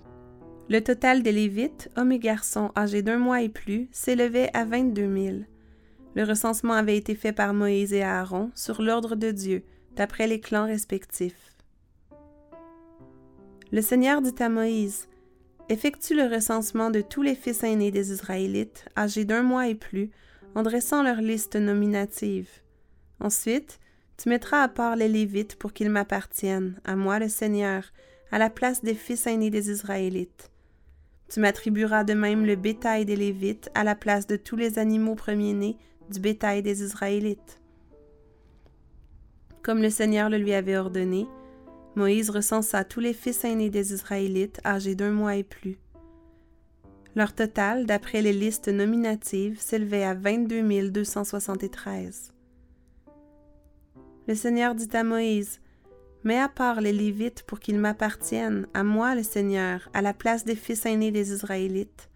Le 0.68 0.80
total 0.80 1.22
des 1.22 1.30
Lévites, 1.30 1.92
hommes 1.94 2.10
et 2.10 2.18
garçons 2.18 2.72
âgés 2.76 3.02
d'un 3.02 3.18
mois 3.18 3.40
et 3.40 3.48
plus, 3.48 3.86
s'élevait 3.92 4.50
à 4.52 4.64
22 4.64 5.02
000. 5.02 5.36
Le 6.16 6.24
recensement 6.24 6.72
avait 6.72 6.96
été 6.96 7.14
fait 7.14 7.30
par 7.30 7.54
Moïse 7.54 7.92
et 7.92 8.02
Aaron 8.02 8.50
sur 8.56 8.82
l'ordre 8.82 9.14
de 9.14 9.30
Dieu, 9.30 9.62
d'après 9.94 10.26
les 10.26 10.40
clans 10.40 10.66
respectifs. 10.66 11.54
Le 13.70 13.80
Seigneur 13.80 14.22
dit 14.22 14.42
à 14.42 14.48
Moïse, 14.48 15.06
Effectue 15.68 16.16
le 16.16 16.34
recensement 16.34 16.90
de 16.90 17.00
tous 17.00 17.22
les 17.22 17.36
fils 17.36 17.62
aînés 17.62 17.92
des 17.92 18.10
Israélites, 18.10 18.86
âgés 18.98 19.24
d'un 19.24 19.44
mois 19.44 19.68
et 19.68 19.76
plus, 19.76 20.10
en 20.56 20.64
dressant 20.64 21.04
leur 21.04 21.20
liste 21.20 21.54
nominative. 21.54 22.48
Ensuite, 23.20 23.78
tu 24.16 24.28
mettras 24.28 24.62
à 24.62 24.68
part 24.68 24.96
les 24.96 25.08
Lévites 25.08 25.56
pour 25.56 25.72
qu'ils 25.72 25.90
m'appartiennent, 25.90 26.80
à 26.84 26.96
moi 26.96 27.18
le 27.18 27.28
Seigneur, 27.28 27.84
à 28.30 28.38
la 28.38 28.50
place 28.50 28.82
des 28.82 28.94
fils 28.94 29.26
aînés 29.26 29.50
des 29.50 29.70
Israélites. 29.70 30.50
Tu 31.28 31.40
m'attribueras 31.40 32.04
de 32.04 32.14
même 32.14 32.44
le 32.44 32.56
bétail 32.56 33.04
des 33.04 33.16
Lévites 33.16 33.70
à 33.74 33.84
la 33.84 33.94
place 33.94 34.26
de 34.26 34.36
tous 34.36 34.56
les 34.56 34.78
animaux 34.78 35.14
premiers-nés 35.14 35.76
du 36.10 36.20
bétail 36.20 36.62
des 36.62 36.82
Israélites. 36.82 37.60
Comme 39.62 39.80
le 39.80 39.90
Seigneur 39.90 40.28
le 40.28 40.36
lui 40.36 40.52
avait 40.52 40.76
ordonné, 40.76 41.26
Moïse 41.96 42.30
recensa 42.30 42.84
tous 42.84 43.00
les 43.00 43.14
fils 43.14 43.44
aînés 43.44 43.70
des 43.70 43.92
Israélites 43.92 44.60
âgés 44.64 44.94
d'un 44.94 45.12
mois 45.12 45.36
et 45.36 45.44
plus. 45.44 45.78
Leur 47.16 47.32
total, 47.32 47.86
d'après 47.86 48.20
les 48.22 48.32
listes 48.32 48.68
nominatives, 48.68 49.60
s'élevait 49.60 50.02
à 50.02 50.14
22 50.14 50.90
273. 50.90 52.33
Le 54.26 54.34
Seigneur 54.34 54.74
dit 54.74 54.88
à 54.94 55.04
Moïse, 55.04 55.60
Mets 56.24 56.40
à 56.40 56.48
part 56.48 56.80
les 56.80 56.92
Lévites 56.92 57.42
pour 57.42 57.60
qu'ils 57.60 57.78
m'appartiennent, 57.78 58.66
à 58.72 58.82
moi 58.82 59.14
le 59.14 59.22
Seigneur, 59.22 59.90
à 59.92 60.00
la 60.00 60.14
place 60.14 60.46
des 60.46 60.54
fils 60.54 60.86
aînés 60.86 61.10
des 61.10 61.32
Israélites. 61.32 62.08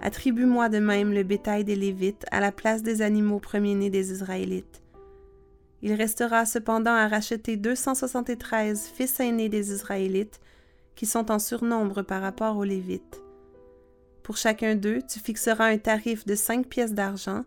Attribue-moi 0.00 0.70
de 0.70 0.78
même 0.78 1.12
le 1.12 1.22
bétail 1.22 1.64
des 1.64 1.76
Lévites 1.76 2.24
à 2.30 2.40
la 2.40 2.52
place 2.52 2.82
des 2.82 3.02
animaux 3.02 3.38
premiers-nés 3.38 3.90
des 3.90 4.12
Israélites. 4.12 4.82
Il 5.82 5.92
restera 5.92 6.46
cependant 6.46 6.94
à 6.94 7.08
racheter 7.08 7.58
273 7.58 8.86
fils 8.86 9.20
aînés 9.20 9.50
des 9.50 9.72
Israélites, 9.72 10.40
qui 10.94 11.04
sont 11.04 11.30
en 11.30 11.38
surnombre 11.38 12.02
par 12.02 12.22
rapport 12.22 12.56
aux 12.56 12.64
Lévites. 12.64 13.20
Pour 14.22 14.38
chacun 14.38 14.74
d'eux, 14.74 15.00
tu 15.06 15.20
fixeras 15.20 15.66
un 15.66 15.78
tarif 15.78 16.24
de 16.24 16.34
cinq 16.34 16.66
pièces 16.66 16.94
d'argent, 16.94 17.44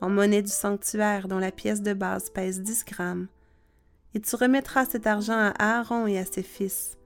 en 0.00 0.08
monnaie 0.08 0.42
du 0.42 0.50
sanctuaire 0.50 1.28
dont 1.28 1.38
la 1.38 1.52
pièce 1.52 1.82
de 1.82 1.92
base 1.92 2.30
pèse 2.30 2.60
10 2.60 2.84
grammes, 2.84 3.26
et 4.14 4.20
tu 4.20 4.36
remettras 4.36 4.86
cet 4.86 5.06
argent 5.06 5.38
à 5.38 5.54
Aaron 5.58 6.06
et 6.06 6.18
à 6.18 6.24
ses 6.24 6.42
fils. 6.42 6.96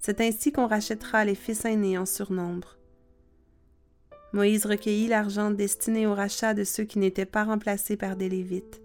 C'est 0.00 0.20
ainsi 0.20 0.52
qu'on 0.52 0.66
rachètera 0.66 1.24
les 1.24 1.34
fils 1.34 1.64
aînés 1.64 1.96
en 1.96 2.06
surnombre. 2.06 2.76
Moïse 4.32 4.66
recueillit 4.66 5.06
l'argent 5.06 5.50
destiné 5.50 6.06
au 6.06 6.14
rachat 6.14 6.54
de 6.54 6.64
ceux 6.64 6.84
qui 6.84 6.98
n'étaient 6.98 7.24
pas 7.24 7.44
remplacés 7.44 7.96
par 7.96 8.16
des 8.16 8.28
Lévites. 8.28 8.82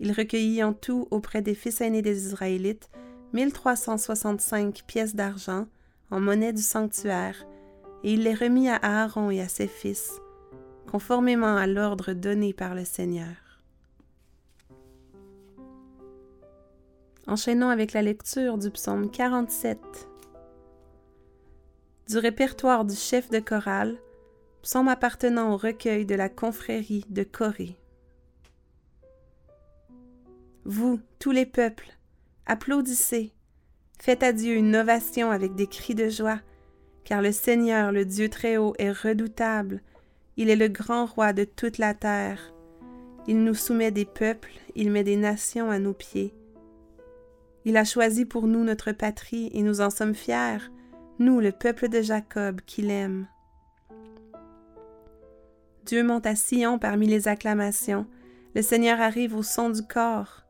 Il 0.00 0.12
recueillit 0.12 0.64
en 0.64 0.72
tout 0.72 1.06
auprès 1.10 1.42
des 1.42 1.54
fils 1.54 1.80
aînés 1.80 2.02
des 2.02 2.26
Israélites 2.26 2.88
1365 3.32 4.84
pièces 4.86 5.14
d'argent 5.14 5.66
en 6.10 6.20
monnaie 6.20 6.52
du 6.52 6.62
sanctuaire, 6.62 7.46
et 8.02 8.14
il 8.14 8.22
les 8.22 8.34
remit 8.34 8.70
à 8.70 8.76
Aaron 8.76 9.30
et 9.30 9.40
à 9.40 9.48
ses 9.48 9.66
fils, 9.66 10.20
conformément 10.90 11.56
à 11.56 11.66
l'ordre 11.66 12.12
donné 12.14 12.52
par 12.52 12.74
le 12.74 12.84
Seigneur. 12.84 13.36
Enchaînons 17.26 17.68
avec 17.68 17.92
la 17.92 18.00
lecture 18.00 18.56
du 18.56 18.70
psaume 18.70 19.10
47. 19.10 19.78
Du 22.08 22.16
répertoire 22.16 22.86
du 22.86 22.96
chef 22.96 23.28
de 23.28 23.38
chorale, 23.38 23.98
psaume 24.62 24.88
appartenant 24.88 25.52
au 25.52 25.58
recueil 25.58 26.06
de 26.06 26.14
la 26.14 26.30
confrérie 26.30 27.04
de 27.10 27.22
Corée. 27.22 27.76
Vous, 30.64 31.00
tous 31.18 31.32
les 31.32 31.46
peuples, 31.46 31.98
applaudissez, 32.46 33.34
faites 34.00 34.22
à 34.22 34.32
Dieu 34.32 34.54
une 34.54 34.74
ovation 34.74 35.30
avec 35.30 35.54
des 35.54 35.66
cris 35.66 35.94
de 35.94 36.08
joie, 36.08 36.40
car 37.04 37.20
le 37.20 37.32
Seigneur, 37.32 37.92
le 37.92 38.06
Dieu 38.06 38.30
très-haut, 38.30 38.74
est 38.78 38.92
redoutable, 38.92 39.82
il 40.38 40.50
est 40.50 40.56
le 40.56 40.68
grand 40.68 41.04
roi 41.04 41.32
de 41.32 41.42
toute 41.42 41.78
la 41.78 41.94
terre. 41.94 42.54
Il 43.26 43.42
nous 43.42 43.54
soumet 43.54 43.90
des 43.90 44.04
peuples, 44.04 44.52
il 44.76 44.90
met 44.90 45.02
des 45.02 45.16
nations 45.16 45.68
à 45.68 45.80
nos 45.80 45.92
pieds. 45.92 46.32
Il 47.64 47.76
a 47.76 47.84
choisi 47.84 48.24
pour 48.24 48.46
nous 48.46 48.62
notre 48.62 48.92
patrie 48.92 49.50
et 49.52 49.62
nous 49.62 49.80
en 49.80 49.90
sommes 49.90 50.14
fiers, 50.14 50.70
nous, 51.18 51.40
le 51.40 51.50
peuple 51.50 51.88
de 51.88 52.00
Jacob, 52.00 52.60
qu'il 52.64 52.90
aime. 52.90 53.26
Dieu 55.84 56.04
monte 56.04 56.26
à 56.26 56.36
Sion 56.36 56.78
parmi 56.78 57.08
les 57.08 57.26
acclamations, 57.26 58.06
le 58.54 58.62
Seigneur 58.62 59.00
arrive 59.00 59.34
au 59.34 59.42
son 59.42 59.70
du 59.70 59.82
corps. 59.82 60.44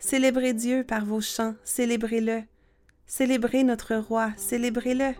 Célébrez 0.00 0.54
Dieu 0.54 0.82
par 0.82 1.04
vos 1.04 1.20
chants, 1.20 1.54
célébrez-le. 1.62 2.42
Célébrez 3.06 3.62
notre 3.62 3.94
roi, 3.94 4.32
célébrez-le. 4.36 5.12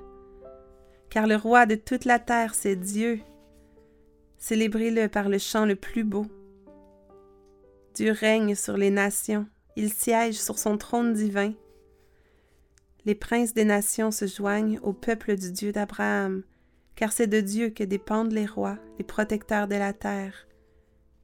Car 1.11 1.29
le 1.29 1.37
roi 1.37 1.65
de 1.67 1.77
toute 1.77 2.05
la 2.05 2.19
terre, 2.19 2.57
c'est 2.57 2.75
Dieu. 2.75 3.21
Célébrez-le 4.47 5.09
par 5.09 5.31
le 5.31 5.39
chant 5.39 5.65
le 5.65 5.75
plus 5.75 6.05
beau. 6.05 6.27
Dieu 7.95 8.13
règne 8.13 8.55
sur 8.55 8.77
les 8.77 8.91
nations. 8.91 9.47
Il 9.75 9.91
siège 9.91 10.35
sur 10.35 10.59
son 10.59 10.77
trône 10.77 11.15
divin. 11.15 11.55
Les 13.07 13.15
princes 13.15 13.55
des 13.55 13.65
nations 13.65 14.11
se 14.11 14.27
joignent 14.27 14.79
au 14.83 14.93
peuple 14.93 15.39
du 15.39 15.51
Dieu 15.51 15.73
d'Abraham, 15.73 16.43
car 16.95 17.11
c'est 17.11 17.27
de 17.27 17.41
Dieu 17.41 17.71
que 17.71 17.85
dépendent 17.85 18.33
les 18.33 18.45
rois, 18.45 18.77
les 18.99 19.05
protecteurs 19.05 19.67
de 19.67 19.77
la 19.77 19.95
terre. 19.95 20.47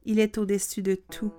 Il 0.07 0.19
est 0.19 0.39
au-dessus 0.39 0.81
de 0.81 0.95
tout. 0.95 1.35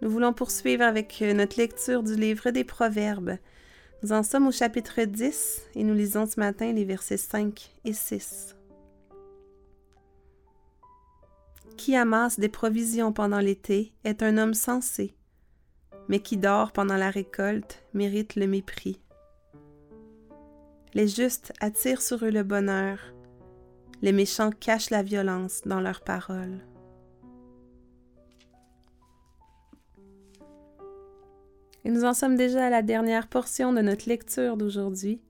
Nous 0.00 0.08
voulons 0.08 0.32
poursuivre 0.32 0.84
avec 0.84 1.20
notre 1.20 1.58
lecture 1.58 2.02
du 2.02 2.16
livre 2.16 2.48
des 2.52 2.64
Proverbes. 2.64 3.36
Nous 4.04 4.12
en 4.12 4.22
sommes 4.22 4.48
au 4.48 4.52
chapitre 4.52 5.02
10 5.02 5.62
et 5.76 5.82
nous 5.82 5.94
lisons 5.94 6.26
ce 6.26 6.38
matin 6.38 6.70
les 6.74 6.84
versets 6.84 7.16
5 7.16 7.70
et 7.86 7.94
6. 7.94 8.54
Qui 11.78 11.96
amasse 11.96 12.38
des 12.38 12.50
provisions 12.50 13.14
pendant 13.14 13.38
l'été 13.38 13.94
est 14.04 14.22
un 14.22 14.36
homme 14.36 14.52
sensé, 14.52 15.14
mais 16.08 16.20
qui 16.20 16.36
dort 16.36 16.72
pendant 16.72 16.98
la 16.98 17.08
récolte 17.08 17.82
mérite 17.94 18.36
le 18.36 18.46
mépris. 18.46 19.00
Les 20.92 21.08
justes 21.08 21.54
attirent 21.60 22.02
sur 22.02 22.26
eux 22.26 22.30
le 22.30 22.42
bonheur, 22.42 22.98
les 24.02 24.12
méchants 24.12 24.50
cachent 24.50 24.90
la 24.90 25.02
violence 25.02 25.62
dans 25.64 25.80
leurs 25.80 26.02
paroles. 26.02 26.60
Et 31.84 31.90
nous 31.90 32.04
en 32.04 32.14
sommes 32.14 32.36
déjà 32.36 32.66
à 32.66 32.70
la 32.70 32.82
dernière 32.82 33.28
portion 33.28 33.72
de 33.72 33.82
notre 33.82 34.08
lecture 34.08 34.56
d'aujourd'hui. 34.56 35.20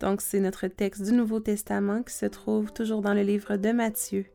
Donc 0.00 0.20
c'est 0.20 0.40
notre 0.40 0.66
texte 0.66 1.02
du 1.02 1.12
Nouveau 1.12 1.38
Testament 1.38 2.02
qui 2.02 2.14
se 2.14 2.26
trouve 2.26 2.72
toujours 2.72 3.02
dans 3.02 3.14
le 3.14 3.22
livre 3.22 3.56
de 3.56 3.72
Matthieu. 3.72 4.26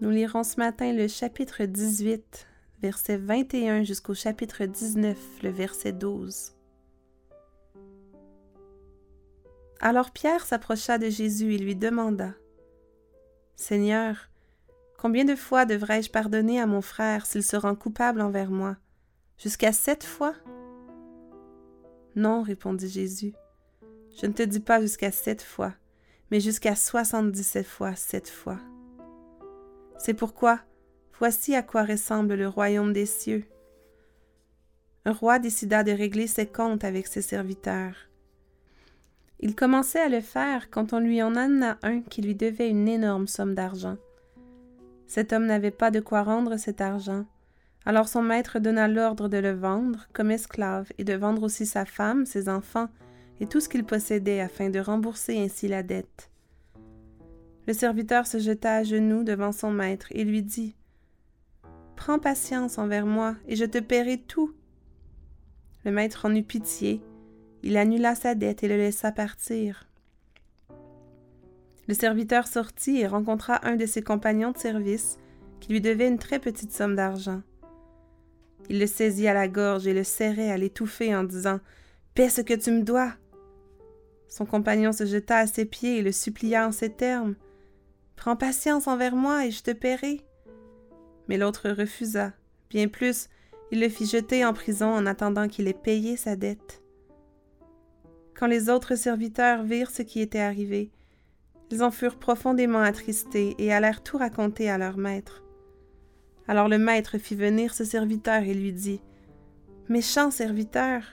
Nous 0.00 0.10
lirons 0.10 0.44
ce 0.44 0.56
matin 0.56 0.92
le 0.92 1.08
chapitre 1.08 1.64
18, 1.64 2.46
verset 2.80 3.18
21 3.18 3.82
jusqu'au 3.82 4.14
chapitre 4.14 4.64
19, 4.64 5.18
le 5.42 5.50
verset 5.50 5.92
12. 5.92 6.52
Alors 9.80 10.10
Pierre 10.10 10.46
s'approcha 10.46 10.96
de 10.96 11.10
Jésus 11.10 11.54
et 11.54 11.58
lui 11.58 11.74
demanda 11.74 12.34
Seigneur, 13.56 14.30
combien 14.96 15.24
de 15.24 15.34
fois 15.34 15.66
devrais-je 15.66 16.10
pardonner 16.10 16.60
à 16.60 16.66
mon 16.66 16.80
frère 16.82 17.26
s'il 17.26 17.42
se 17.42 17.56
rend 17.56 17.74
coupable 17.74 18.20
envers 18.20 18.50
moi? 18.50 18.76
Jusqu'à 19.42 19.72
sept 19.72 20.04
fois? 20.04 20.34
Non, 22.14 22.42
répondit 22.42 22.90
Jésus, 22.90 23.32
je 24.20 24.26
ne 24.26 24.32
te 24.32 24.42
dis 24.42 24.60
pas 24.60 24.82
jusqu'à 24.82 25.10
sept 25.10 25.40
fois, 25.40 25.72
mais 26.30 26.40
jusqu'à 26.40 26.74
soixante-dix-sept 26.74 27.66
fois 27.66 27.94
sept 27.94 28.28
fois. 28.28 28.58
C'est 29.96 30.12
pourquoi, 30.12 30.60
voici 31.18 31.54
à 31.54 31.62
quoi 31.62 31.84
ressemble 31.84 32.34
le 32.34 32.48
royaume 32.48 32.92
des 32.92 33.06
cieux. 33.06 33.44
Un 35.06 35.12
roi 35.12 35.38
décida 35.38 35.84
de 35.84 35.92
régler 35.92 36.26
ses 36.26 36.46
comptes 36.46 36.84
avec 36.84 37.06
ses 37.06 37.22
serviteurs. 37.22 37.96
Il 39.38 39.54
commençait 39.54 40.00
à 40.00 40.10
le 40.10 40.20
faire 40.20 40.68
quand 40.68 40.92
on 40.92 41.00
lui 41.00 41.22
en 41.22 41.34
amena 41.34 41.78
un 41.82 42.02
qui 42.02 42.20
lui 42.20 42.34
devait 42.34 42.68
une 42.68 42.88
énorme 42.88 43.26
somme 43.26 43.54
d'argent. 43.54 43.96
Cet 45.06 45.32
homme 45.32 45.46
n'avait 45.46 45.70
pas 45.70 45.90
de 45.90 46.00
quoi 46.00 46.24
rendre 46.24 46.58
cet 46.58 46.82
argent. 46.82 47.24
Alors 47.86 48.08
son 48.08 48.22
maître 48.22 48.58
donna 48.58 48.88
l'ordre 48.88 49.28
de 49.28 49.38
le 49.38 49.52
vendre 49.52 50.06
comme 50.12 50.30
esclave 50.30 50.92
et 50.98 51.04
de 51.04 51.14
vendre 51.14 51.42
aussi 51.42 51.66
sa 51.66 51.84
femme, 51.84 52.26
ses 52.26 52.48
enfants 52.48 52.88
et 53.40 53.46
tout 53.46 53.60
ce 53.60 53.68
qu'il 53.68 53.84
possédait 53.84 54.40
afin 54.40 54.68
de 54.68 54.78
rembourser 54.78 55.38
ainsi 55.38 55.66
la 55.66 55.82
dette. 55.82 56.30
Le 57.66 57.72
serviteur 57.72 58.26
se 58.26 58.38
jeta 58.38 58.76
à 58.76 58.82
genoux 58.82 59.24
devant 59.24 59.52
son 59.52 59.70
maître 59.70 60.08
et 60.10 60.24
lui 60.24 60.42
dit 60.42 60.74
Prends 61.96 62.18
patience 62.18 62.78
envers 62.78 63.06
moi, 63.06 63.36
et 63.46 63.56
je 63.56 63.64
te 63.64 63.78
paierai 63.78 64.18
tout. 64.18 64.54
Le 65.84 65.92
maître 65.92 66.26
en 66.26 66.34
eut 66.34 66.42
pitié, 66.42 67.02
il 67.62 67.76
annula 67.76 68.14
sa 68.14 68.34
dette 68.34 68.62
et 68.62 68.68
le 68.68 68.76
laissa 68.76 69.12
partir. 69.12 69.86
Le 71.88 71.94
serviteur 71.94 72.46
sortit 72.46 72.98
et 72.98 73.06
rencontra 73.06 73.66
un 73.66 73.76
de 73.76 73.86
ses 73.86 74.02
compagnons 74.02 74.52
de 74.52 74.58
service 74.58 75.18
qui 75.60 75.72
lui 75.72 75.80
devait 75.80 76.08
une 76.08 76.18
très 76.18 76.38
petite 76.38 76.72
somme 76.72 76.96
d'argent. 76.96 77.42
Il 78.68 78.78
le 78.78 78.86
saisit 78.86 79.26
à 79.26 79.34
la 79.34 79.48
gorge 79.48 79.86
et 79.86 79.94
le 79.94 80.04
serrait 80.04 80.50
à 80.50 80.56
l'étouffer 80.56 81.14
en 81.14 81.24
disant 81.24 81.60
Paie 82.14 82.28
ce 82.28 82.40
que 82.40 82.54
tu 82.54 82.70
me 82.70 82.82
dois. 82.82 83.12
Son 84.28 84.46
compagnon 84.46 84.92
se 84.92 85.06
jeta 85.06 85.38
à 85.38 85.46
ses 85.46 85.64
pieds 85.64 85.98
et 85.98 86.02
le 86.02 86.12
supplia 86.12 86.66
en 86.66 86.72
ces 86.72 86.90
termes 86.90 87.34
Prends 88.16 88.36
patience 88.36 88.86
envers 88.86 89.16
moi 89.16 89.46
et 89.46 89.50
je 89.50 89.62
te 89.62 89.70
paierai. 89.70 90.20
Mais 91.28 91.38
l'autre 91.38 91.70
refusa. 91.70 92.32
Bien 92.68 92.86
plus, 92.86 93.28
il 93.72 93.80
le 93.80 93.88
fit 93.88 94.06
jeter 94.06 94.44
en 94.44 94.52
prison 94.52 94.92
en 94.92 95.06
attendant 95.06 95.48
qu'il 95.48 95.68
ait 95.68 95.72
payé 95.72 96.16
sa 96.16 96.36
dette. 96.36 96.82
Quand 98.34 98.46
les 98.46 98.68
autres 98.68 98.94
serviteurs 98.94 99.62
virent 99.62 99.90
ce 99.90 100.02
qui 100.02 100.20
était 100.20 100.38
arrivé, 100.38 100.90
ils 101.70 101.82
en 101.82 101.90
furent 101.90 102.18
profondément 102.18 102.80
attristés 102.80 103.54
et 103.58 103.72
allèrent 103.72 104.02
tout 104.02 104.18
raconter 104.18 104.68
à 104.68 104.78
leur 104.78 104.96
maître. 104.96 105.42
Alors 106.50 106.66
le 106.66 106.78
maître 106.78 107.16
fit 107.16 107.36
venir 107.36 107.72
ce 107.72 107.84
serviteur 107.84 108.42
et 108.42 108.54
lui 108.54 108.72
dit 108.72 109.00
Méchant 109.88 110.32
serviteur, 110.32 111.04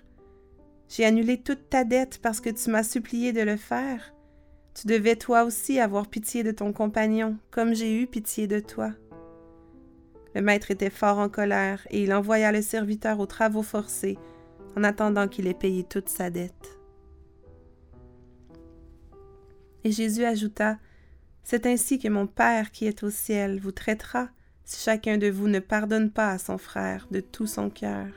j'ai 0.89 1.05
annulé 1.05 1.37
toute 1.37 1.69
ta 1.69 1.83
dette 1.83 2.17
parce 2.23 2.41
que 2.41 2.49
tu 2.49 2.71
m'as 2.71 2.81
supplié 2.81 3.33
de 3.33 3.41
le 3.41 3.55
faire. 3.55 4.15
Tu 4.73 4.87
devais 4.87 5.15
toi 5.15 5.43
aussi 5.43 5.79
avoir 5.79 6.07
pitié 6.07 6.41
de 6.41 6.49
ton 6.49 6.73
compagnon, 6.73 7.37
comme 7.51 7.75
j'ai 7.75 8.01
eu 8.01 8.07
pitié 8.07 8.47
de 8.47 8.59
toi. 8.59 8.93
Le 10.33 10.41
maître 10.41 10.71
était 10.71 10.89
fort 10.89 11.19
en 11.19 11.29
colère 11.29 11.85
et 11.91 12.01
il 12.01 12.15
envoya 12.15 12.51
le 12.51 12.63
serviteur 12.63 13.19
aux 13.19 13.27
travaux 13.27 13.61
forcés 13.61 14.17
en 14.75 14.83
attendant 14.83 15.27
qu'il 15.27 15.45
ait 15.45 15.53
payé 15.53 15.83
toute 15.83 16.09
sa 16.09 16.31
dette. 16.31 16.79
Et 19.83 19.91
Jésus 19.91 20.25
ajouta, 20.25 20.79
C'est 21.43 21.67
ainsi 21.67 21.99
que 21.99 22.07
mon 22.07 22.25
Père 22.25 22.71
qui 22.71 22.87
est 22.87 23.03
au 23.03 23.11
ciel 23.11 23.59
vous 23.59 23.71
traitera 23.71 24.29
si 24.67 24.83
chacun 24.83 25.17
de 25.17 25.29
vous 25.29 25.47
ne 25.47 25.59
pardonne 25.59 26.11
pas 26.11 26.29
à 26.29 26.37
son 26.37 26.57
frère 26.57 27.07
de 27.09 27.21
tout 27.21 27.47
son 27.47 27.69
cœur. 27.69 28.09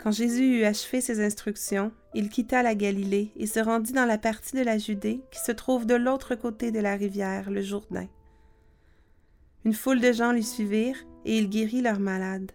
Quand 0.00 0.12
Jésus 0.12 0.60
eut 0.60 0.64
achevé 0.64 1.00
ses 1.00 1.24
instructions, 1.24 1.90
il 2.14 2.30
quitta 2.30 2.62
la 2.62 2.76
Galilée 2.76 3.32
et 3.34 3.48
se 3.48 3.58
rendit 3.58 3.92
dans 3.92 4.04
la 4.04 4.18
partie 4.18 4.56
de 4.56 4.62
la 4.62 4.78
Judée 4.78 5.20
qui 5.32 5.40
se 5.40 5.50
trouve 5.50 5.84
de 5.84 5.96
l'autre 5.96 6.36
côté 6.36 6.70
de 6.70 6.78
la 6.78 6.94
rivière, 6.94 7.50
le 7.50 7.60
Jourdain. 7.60 8.06
Une 9.64 9.74
foule 9.74 10.00
de 10.00 10.12
gens 10.12 10.30
lui 10.30 10.44
suivirent 10.44 11.04
et 11.24 11.38
il 11.38 11.50
guérit 11.50 11.82
leurs 11.82 11.98
malades. 11.98 12.52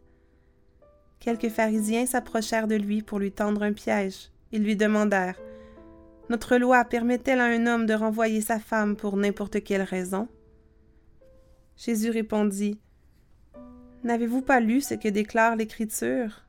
Quelques 1.20 1.50
pharisiens 1.50 2.06
s'approchèrent 2.06 2.68
de 2.68 2.76
lui 2.76 3.02
pour 3.02 3.20
lui 3.20 3.34
tendre 3.34 3.64
un 3.64 3.74
piège. 3.74 4.32
Ils 4.54 4.64
lui 4.64 4.78
demandèrent 4.78 5.42
Notre 6.30 6.56
loi 6.56 6.86
permet-elle 6.86 7.42
à 7.42 7.46
un 7.48 7.68
homme 7.68 7.86
de 7.86 7.94
renvoyer 7.94 8.40
sa 8.40 8.60
femme 8.60 8.96
pour 8.96 9.18
n'importe 9.18 9.62
quelle 9.62 9.82
raison? 9.82 10.30
Jésus 11.78 12.10
répondit 12.10 12.80
N'avez-vous 14.04 14.42
pas 14.42 14.60
lu 14.60 14.82
ce 14.82 14.94
que 14.94 15.08
déclare 15.08 15.56
l'Écriture? 15.56 16.44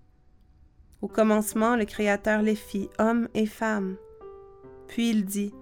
Au 1.02 1.08
commencement, 1.08 1.76
le 1.76 1.84
Créateur 1.84 2.42
les 2.42 2.54
fit, 2.54 2.88
hommes 2.98 3.28
et 3.34 3.46
femmes. 3.46 3.96
Puis 4.88 5.10
il 5.10 5.24
dit 5.24 5.54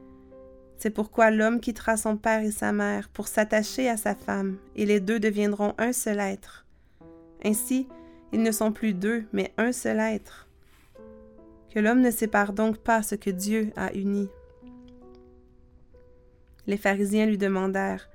C'est 0.78 0.90
pourquoi 0.90 1.30
l'homme 1.30 1.60
quittera 1.60 1.96
son 1.96 2.16
père 2.16 2.42
et 2.42 2.50
sa 2.50 2.72
mère 2.72 3.08
pour 3.08 3.28
s'attacher 3.28 3.88
à 3.88 3.96
sa 3.96 4.14
femme, 4.14 4.56
et 4.76 4.86
les 4.86 5.00
deux 5.00 5.20
deviendront 5.20 5.74
un 5.78 5.92
seul 5.92 6.20
être. 6.20 6.64
Ainsi, 7.44 7.88
ils 8.32 8.42
ne 8.42 8.52
sont 8.52 8.72
plus 8.72 8.94
deux, 8.94 9.24
mais 9.32 9.52
un 9.58 9.72
seul 9.72 10.00
être. 10.00 10.48
Que 11.74 11.80
l'homme 11.80 12.00
ne 12.00 12.10
sépare 12.10 12.52
donc 12.52 12.78
pas 12.78 13.02
ce 13.02 13.14
que 13.14 13.30
Dieu 13.30 13.70
a 13.76 13.92
uni. 13.94 14.28
Les 16.66 16.76
pharisiens 16.76 17.26
lui 17.26 17.38
demandèrent 17.38 18.08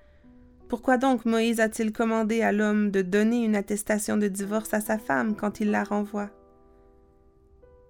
pourquoi 0.69 0.97
donc 0.97 1.25
Moïse 1.25 1.59
a-t-il 1.59 1.93
commandé 1.93 2.41
à 2.41 2.51
l'homme 2.51 2.91
de 2.91 3.01
donner 3.01 3.45
une 3.45 3.55
attestation 3.55 4.17
de 4.17 4.27
divorce 4.27 4.73
à 4.73 4.81
sa 4.81 4.97
femme 4.97 5.35
quand 5.35 5.61
il 5.61 5.71
la 5.71 5.83
renvoie? 5.83 6.29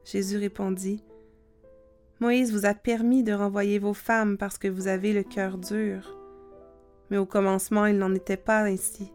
Jésus 0.05 0.37
répondit, 0.37 1.03
Moïse 2.19 2.53
vous 2.53 2.65
a 2.65 2.73
permis 2.73 3.23
de 3.23 3.33
renvoyer 3.33 3.79
vos 3.79 3.93
femmes 3.93 4.37
parce 4.37 4.57
que 4.57 4.67
vous 4.67 4.87
avez 4.87 5.11
le 5.11 5.23
cœur 5.23 5.57
dur. 5.57 6.17
Mais 7.09 7.17
au 7.17 7.25
commencement, 7.25 7.85
il 7.85 7.97
n'en 7.97 8.13
était 8.13 8.37
pas 8.37 8.63
ainsi. 8.63 9.11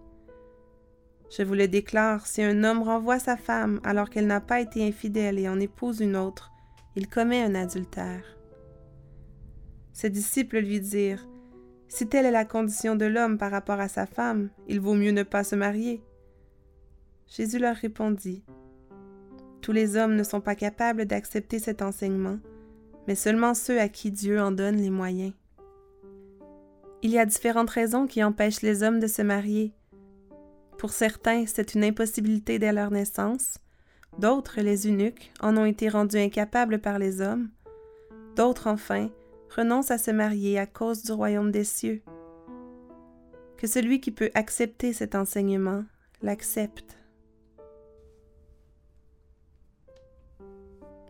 Je 1.31 1.43
vous 1.43 1.55
le 1.55 1.69
déclare, 1.69 2.27
si 2.27 2.43
un 2.43 2.63
homme 2.65 2.83
renvoie 2.83 3.19
sa 3.19 3.37
femme 3.37 3.81
alors 3.85 4.11
qu'elle 4.11 4.27
n'a 4.27 4.41
pas 4.41 4.61
été 4.61 4.87
infidèle 4.87 5.39
et 5.39 5.49
en 5.49 5.61
épouse 5.61 6.01
une 6.01 6.17
autre, 6.17 6.51
il 6.95 7.09
commet 7.09 7.43
un 7.43 7.55
adultère. 7.55 8.37
Ses 9.93 10.11
disciples 10.11 10.59
lui 10.59 10.81
dirent, 10.81 11.27
si 11.93 12.07
telle 12.07 12.25
est 12.25 12.31
la 12.31 12.47
condition 12.47 12.97
de 12.97 13.05
l'homme 13.05 13.37
par 13.37 13.51
rapport 13.51 13.79
à 13.79 13.87
sa 13.87 14.07
femme, 14.07 14.49
il 14.67 14.81
vaut 14.81 14.95
mieux 14.95 15.11
ne 15.11 15.25
pas 15.25 15.45
se 15.45 15.55
marier. 15.55 16.03
Jésus 17.29 17.59
leur 17.59 17.77
répondit, 17.77 18.43
Tous 19.61 19.73
les 19.73 19.99
hommes 19.99 20.17
ne 20.17 20.23
sont 20.23 20.41
pas 20.41 20.55
capables 20.55 21.05
d'accepter 21.05 21.59
cet 21.59 21.83
enseignement, 21.83 22.39
mais 23.07 23.15
seulement 23.15 23.53
ceux 23.53 23.79
à 23.79 23.91
qui 23.91 24.11
Dieu 24.11 24.41
en 24.41 24.53
donne 24.53 24.77
les 24.77 24.89
moyens. 24.89 25.35
Il 27.03 27.11
y 27.11 27.19
a 27.19 27.27
différentes 27.27 27.69
raisons 27.69 28.07
qui 28.07 28.25
empêchent 28.25 28.63
les 28.63 28.83
hommes 28.83 28.99
de 28.99 29.07
se 29.07 29.21
marier. 29.21 29.75
Pour 30.79 30.93
certains, 30.93 31.45
c'est 31.45 31.75
une 31.75 31.85
impossibilité 31.85 32.59
dès 32.59 32.73
leur 32.73 32.91
naissance, 32.91 33.59
d'autres, 34.19 34.63
les 34.63 34.87
eunuques, 34.87 35.31
en 35.41 35.59
ont 35.59 35.67
été 35.67 35.91
rendus 35.91 36.17
incapables 36.17 36.79
par 36.79 36.99
les 36.99 37.21
hommes, 37.21 37.51
d'autres 38.35 38.69
enfin, 38.69 39.11
renonce 39.55 39.91
à 39.91 39.99
se 39.99 40.11
marier 40.11 40.59
à 40.59 40.67
cause 40.67 41.03
du 41.03 41.13
royaume 41.13 41.51
des 41.51 41.65
cieux. 41.65 42.03
Que 43.57 43.67
celui 43.67 44.01
qui 44.01 44.11
peut 44.11 44.31
accepter 44.35 44.93
cet 44.93 45.15
enseignement 45.15 45.85
l'accepte. 46.23 46.97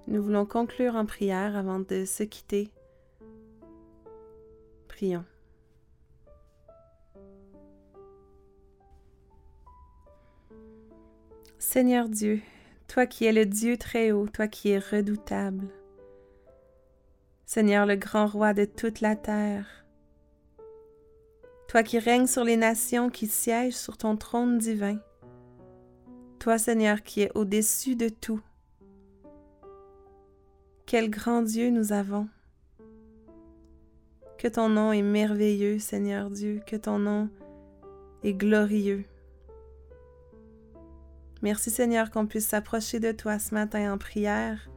Nous 0.09 0.23
voulons 0.23 0.45
conclure 0.45 0.97
en 0.97 1.07
prière 1.07 1.57
avant 1.57 1.79
de 1.79 2.05
se 2.05 2.23
quitter. 2.23 2.71
Prions. 4.89 5.25
Seigneur 11.59 12.09
Dieu, 12.09 12.41
toi 12.89 13.07
qui 13.07 13.25
es 13.25 13.33
le 13.33 13.47
Dieu 13.47 13.79
très 13.79 14.11
haut, 14.13 14.27
toi 14.27 14.49
qui 14.49 14.71
es 14.71 14.79
redoutable, 14.79 15.69
Seigneur 17.55 17.85
le 17.85 17.97
grand 17.97 18.29
roi 18.29 18.55
de 18.55 18.65
toute 18.65 19.03
la 19.03 19.15
terre. 19.15 19.85
Toi 21.69 21.83
qui 21.83 21.99
règnes 21.99 22.27
sur 22.27 22.45
les 22.45 22.57
nations, 22.57 23.11
qui 23.11 23.27
sièges 23.27 23.75
sur 23.75 23.99
ton 23.99 24.17
trône 24.17 24.57
divin. 24.57 24.97
Toi, 26.39 26.57
Seigneur, 26.57 27.03
qui 27.03 27.21
es 27.21 27.31
au-dessus 27.35 27.95
de 27.95 28.09
tout. 28.09 28.41
Quel 30.87 31.11
grand 31.11 31.43
Dieu 31.43 31.69
nous 31.69 31.93
avons. 31.93 32.27
Que 34.39 34.49
ton 34.49 34.71
nom 34.71 34.91
est 34.91 35.03
merveilleux, 35.03 35.79
Seigneur 35.79 36.31
Dieu, 36.31 36.63
que 36.67 36.77
ton 36.77 36.99
nom 36.99 37.29
est 38.23 38.33
glorieux. 38.33 39.05
Merci 41.43 41.69
Seigneur 41.69 42.11
qu'on 42.11 42.27
puisse 42.27 42.47
s'approcher 42.47 42.99
de 42.99 43.13
toi 43.13 43.39
ce 43.39 43.53
matin 43.53 43.93
en 43.93 43.99
prière 43.99 44.71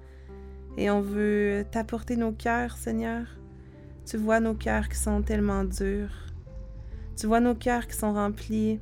et 0.77 0.89
on 0.89 1.01
veut 1.01 1.65
t'apporter 1.71 2.17
nos 2.17 2.31
cœurs, 2.31 2.77
Seigneur. 2.77 3.25
Tu 4.05 4.17
vois 4.17 4.39
nos 4.39 4.53
cœurs 4.53 4.89
qui 4.89 4.97
sont 4.97 5.21
tellement 5.21 5.63
durs. 5.63 6.13
Tu 7.15 7.27
vois 7.27 7.39
nos 7.39 7.55
cœurs 7.55 7.87
qui 7.87 7.95
sont 7.95 8.13
remplis 8.13 8.79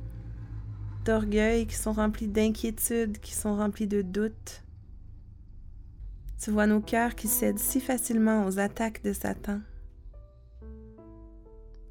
d'orgueil, 1.04 1.66
qui 1.66 1.76
sont 1.76 1.92
remplis 1.92 2.28
d'inquiétude, 2.28 3.18
qui 3.18 3.32
sont 3.32 3.56
remplis 3.56 3.86
de 3.86 4.02
doutes. 4.02 4.64
Tu 6.42 6.50
vois 6.50 6.66
nos 6.66 6.80
cœurs 6.80 7.14
qui 7.14 7.28
cèdent 7.28 7.58
si 7.58 7.80
facilement 7.80 8.46
aux 8.46 8.58
attaques 8.58 9.02
de 9.02 9.12
Satan. 9.12 9.60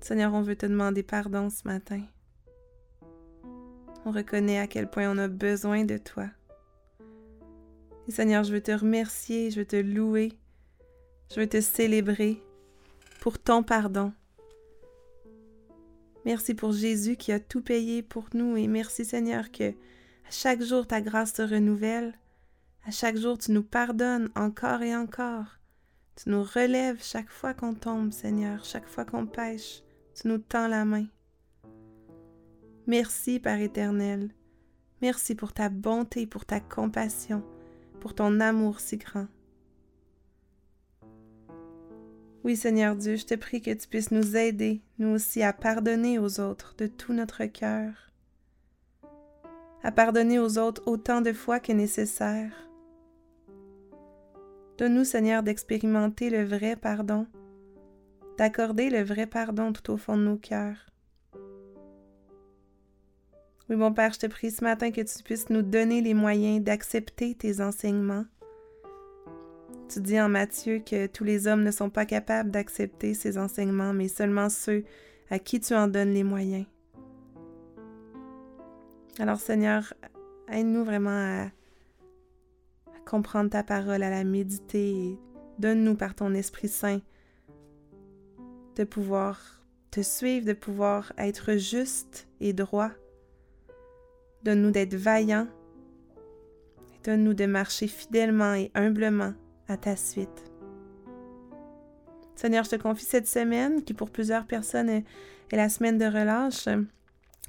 Seigneur, 0.01 0.33
on 0.33 0.41
veut 0.41 0.57
te 0.57 0.65
demander 0.65 1.01
pardon 1.01 1.49
ce 1.49 1.65
matin. 1.65 2.01
On 4.05 4.11
reconnaît 4.11 4.59
à 4.59 4.67
quel 4.67 4.89
point 4.89 5.09
on 5.09 5.17
a 5.17 5.29
besoin 5.29 5.85
de 5.85 5.97
toi. 5.97 6.27
Et 8.07 8.11
Seigneur, 8.11 8.43
je 8.43 8.53
veux 8.53 8.61
te 8.61 8.71
remercier, 8.71 9.49
je 9.49 9.59
veux 9.59 9.65
te 9.65 9.75
louer, 9.77 10.33
je 11.33 11.39
veux 11.39 11.47
te 11.47 11.61
célébrer 11.61 12.43
pour 13.21 13.39
ton 13.39 13.63
pardon. 13.63 14.11
Merci 16.25 16.53
pour 16.53 16.71
Jésus 16.71 17.15
qui 17.15 17.31
a 17.31 17.39
tout 17.39 17.61
payé 17.61 18.01
pour 18.01 18.25
nous 18.33 18.57
et 18.57 18.67
merci 18.67 19.05
Seigneur 19.05 19.51
que 19.51 19.71
à 19.71 20.31
chaque 20.31 20.61
jour 20.61 20.87
ta 20.87 21.01
grâce 21.01 21.33
se 21.33 21.41
renouvelle. 21.41 22.13
À 22.85 22.91
chaque 22.91 23.17
jour 23.17 23.37
tu 23.37 23.51
nous 23.51 23.63
pardonnes 23.63 24.29
encore 24.35 24.81
et 24.81 24.95
encore. 24.95 25.45
Tu 26.15 26.29
nous 26.29 26.43
relèves 26.43 27.01
chaque 27.01 27.29
fois 27.29 27.53
qu'on 27.53 27.73
tombe, 27.73 28.11
Seigneur, 28.11 28.63
chaque 28.63 28.87
fois 28.87 29.05
qu'on 29.05 29.25
pêche. 29.25 29.81
Tu 30.15 30.27
nous 30.27 30.37
tends 30.37 30.67
la 30.67 30.85
main. 30.85 31.07
Merci, 32.85 33.39
Père 33.39 33.61
éternel. 33.61 34.29
Merci 35.01 35.35
pour 35.35 35.53
ta 35.53 35.69
bonté, 35.69 36.27
pour 36.27 36.45
ta 36.45 36.59
compassion 36.59 37.43
pour 38.03 38.13
ton 38.13 38.41
amour 38.41 38.81
si 38.81 38.97
grand. 38.97 39.27
Oui, 42.43 42.57
Seigneur 42.57 42.97
Dieu, 42.97 43.15
je 43.15 43.25
te 43.25 43.35
prie 43.35 43.61
que 43.61 43.71
tu 43.71 43.87
puisses 43.87 44.11
nous 44.11 44.35
aider, 44.35 44.81
nous 44.99 45.07
aussi, 45.07 45.41
à 45.41 45.53
pardonner 45.53 46.19
aux 46.19 46.41
autres 46.41 46.75
de 46.77 46.87
tout 46.87 47.13
notre 47.13 47.45
cœur. 47.45 48.11
à 49.83 49.91
pardonner 49.91 50.37
aux 50.39 50.57
autres 50.57 50.83
autant 50.85 51.21
de 51.21 51.31
fois 51.31 51.61
que 51.61 51.71
nécessaire. 51.71 52.69
Donne-nous, 54.77 55.05
Seigneur, 55.05 55.41
d'expérimenter 55.41 56.29
le 56.29 56.43
vrai 56.43 56.75
pardon, 56.75 57.25
d'accorder 58.37 58.89
le 58.89 59.03
vrai 59.03 59.27
pardon 59.27 59.71
tout 59.71 59.91
au 59.91 59.97
fond 59.97 60.17
de 60.17 60.23
nos 60.23 60.37
cœurs. 60.37 60.92
Oui, 63.69 63.77
mon 63.77 63.93
Père, 63.93 64.11
je 64.13 64.19
te 64.19 64.27
prie 64.27 64.51
ce 64.51 64.63
matin 64.63 64.91
que 64.91 65.01
tu 65.01 65.23
puisses 65.23 65.49
nous 65.49 65.61
donner 65.61 66.01
les 66.01 66.13
moyens 66.13 66.61
d'accepter 66.61 67.33
tes 67.33 67.61
enseignements. 67.61 68.25
Tu 69.87 70.01
dis 70.01 70.19
en 70.19 70.27
Matthieu 70.27 70.79
que 70.79 71.07
tous 71.07 71.23
les 71.23 71.47
hommes 71.47 71.63
ne 71.63 71.71
sont 71.71 71.89
pas 71.89 72.05
capables 72.05 72.51
d'accepter 72.51 73.13
ces 73.13 73.37
enseignements, 73.37 73.93
mais 73.93 74.09
seulement 74.09 74.49
ceux 74.49 74.83
à 75.29 75.39
qui 75.39 75.61
tu 75.61 75.75
en 75.75 75.87
donnes 75.87 76.13
les 76.13 76.23
moyens. 76.23 76.65
Alors 79.19 79.39
Seigneur, 79.39 79.93
aide-nous 80.51 80.83
vraiment 80.83 81.45
à, 81.45 81.49
comprendre 83.05 83.49
ta 83.49 83.63
parole, 83.63 84.03
à 84.03 84.09
la 84.09 84.23
méditer 84.23 84.91
et 84.91 85.19
donne-nous 85.59 85.95
par 85.95 86.15
ton 86.15 86.33
Esprit 86.33 86.69
Saint 86.69 86.99
de 88.75 88.83
pouvoir 88.83 89.61
te 89.91 90.01
suivre, 90.01 90.45
de 90.45 90.53
pouvoir 90.53 91.13
être 91.17 91.57
juste 91.57 92.27
et 92.39 92.53
droit. 92.53 92.89
Donne-nous 94.43 94.71
d'être 94.71 94.95
vaillants. 94.95 95.47
Donne-nous 97.03 97.33
de 97.33 97.45
marcher 97.45 97.87
fidèlement 97.87 98.53
et 98.53 98.71
humblement 98.75 99.33
à 99.67 99.77
ta 99.77 99.95
suite. 99.95 100.51
Seigneur, 102.35 102.63
je 102.63 102.71
te 102.71 102.75
confie 102.75 103.05
cette 103.05 103.27
semaine 103.27 103.83
qui 103.83 103.93
pour 103.93 104.09
plusieurs 104.09 104.45
personnes 104.45 104.89
est, 104.89 105.05
la 105.51 105.69
semaine 105.69 105.97
de 105.97 106.05
relâche. 106.05 106.67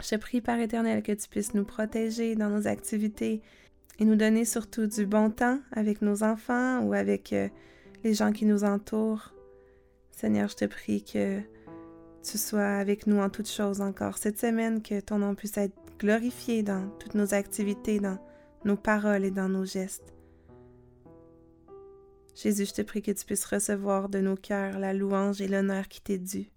Je 0.02 0.16
prie, 0.16 0.40
Père 0.40 0.60
éternel, 0.60 1.02
que 1.02 1.12
tu 1.12 1.28
puisses 1.28 1.54
nous 1.54 1.64
protéger 1.64 2.36
dans 2.36 2.50
nos 2.50 2.66
activités 2.66 3.40
et 3.98 4.04
nous 4.04 4.16
donner 4.16 4.44
surtout 4.44 4.86
du 4.86 5.06
bon 5.06 5.30
temps 5.30 5.58
avec 5.72 6.02
nos 6.02 6.22
enfants 6.22 6.82
ou 6.82 6.92
avec 6.92 7.32
euh, 7.32 7.48
les 8.02 8.12
gens 8.12 8.32
qui 8.32 8.44
nous 8.44 8.64
entourent. 8.64 9.32
Seigneur, 10.10 10.48
je 10.48 10.56
te 10.56 10.64
prie 10.66 11.02
que 11.02 11.40
tu 12.22 12.38
sois 12.38 12.76
avec 12.76 13.06
nous 13.06 13.18
en 13.18 13.30
toutes 13.30 13.50
choses 13.50 13.80
encore 13.80 14.18
cette 14.18 14.38
semaine, 14.38 14.82
que 14.82 15.00
ton 15.00 15.18
nom 15.18 15.34
puisse 15.34 15.56
être 15.56 15.76
glorifié 15.98 16.62
dans 16.62 16.88
toutes 16.98 17.14
nos 17.14 17.34
activités, 17.34 18.00
dans 18.00 18.18
nos 18.64 18.76
paroles 18.76 19.24
et 19.24 19.30
dans 19.30 19.48
nos 19.48 19.64
gestes. 19.64 20.14
Jésus, 22.34 22.66
je 22.66 22.72
te 22.72 22.82
prie 22.82 23.02
que 23.02 23.12
tu 23.12 23.24
puisses 23.24 23.44
recevoir 23.44 24.08
de 24.08 24.18
nos 24.18 24.36
cœurs 24.36 24.78
la 24.78 24.92
louange 24.92 25.40
et 25.40 25.48
l'honneur 25.48 25.86
qui 25.88 26.00
t'est 26.00 26.18
dû. 26.18 26.40
Et 26.40 26.50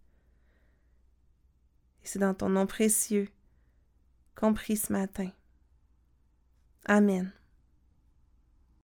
c'est 2.04 2.20
dans 2.20 2.34
ton 2.34 2.50
nom 2.50 2.66
précieux 2.66 3.28
qu'on 4.36 4.54
prie 4.54 4.78
ce 4.78 4.92
matin. 4.92 5.30
Amen. 6.86 7.32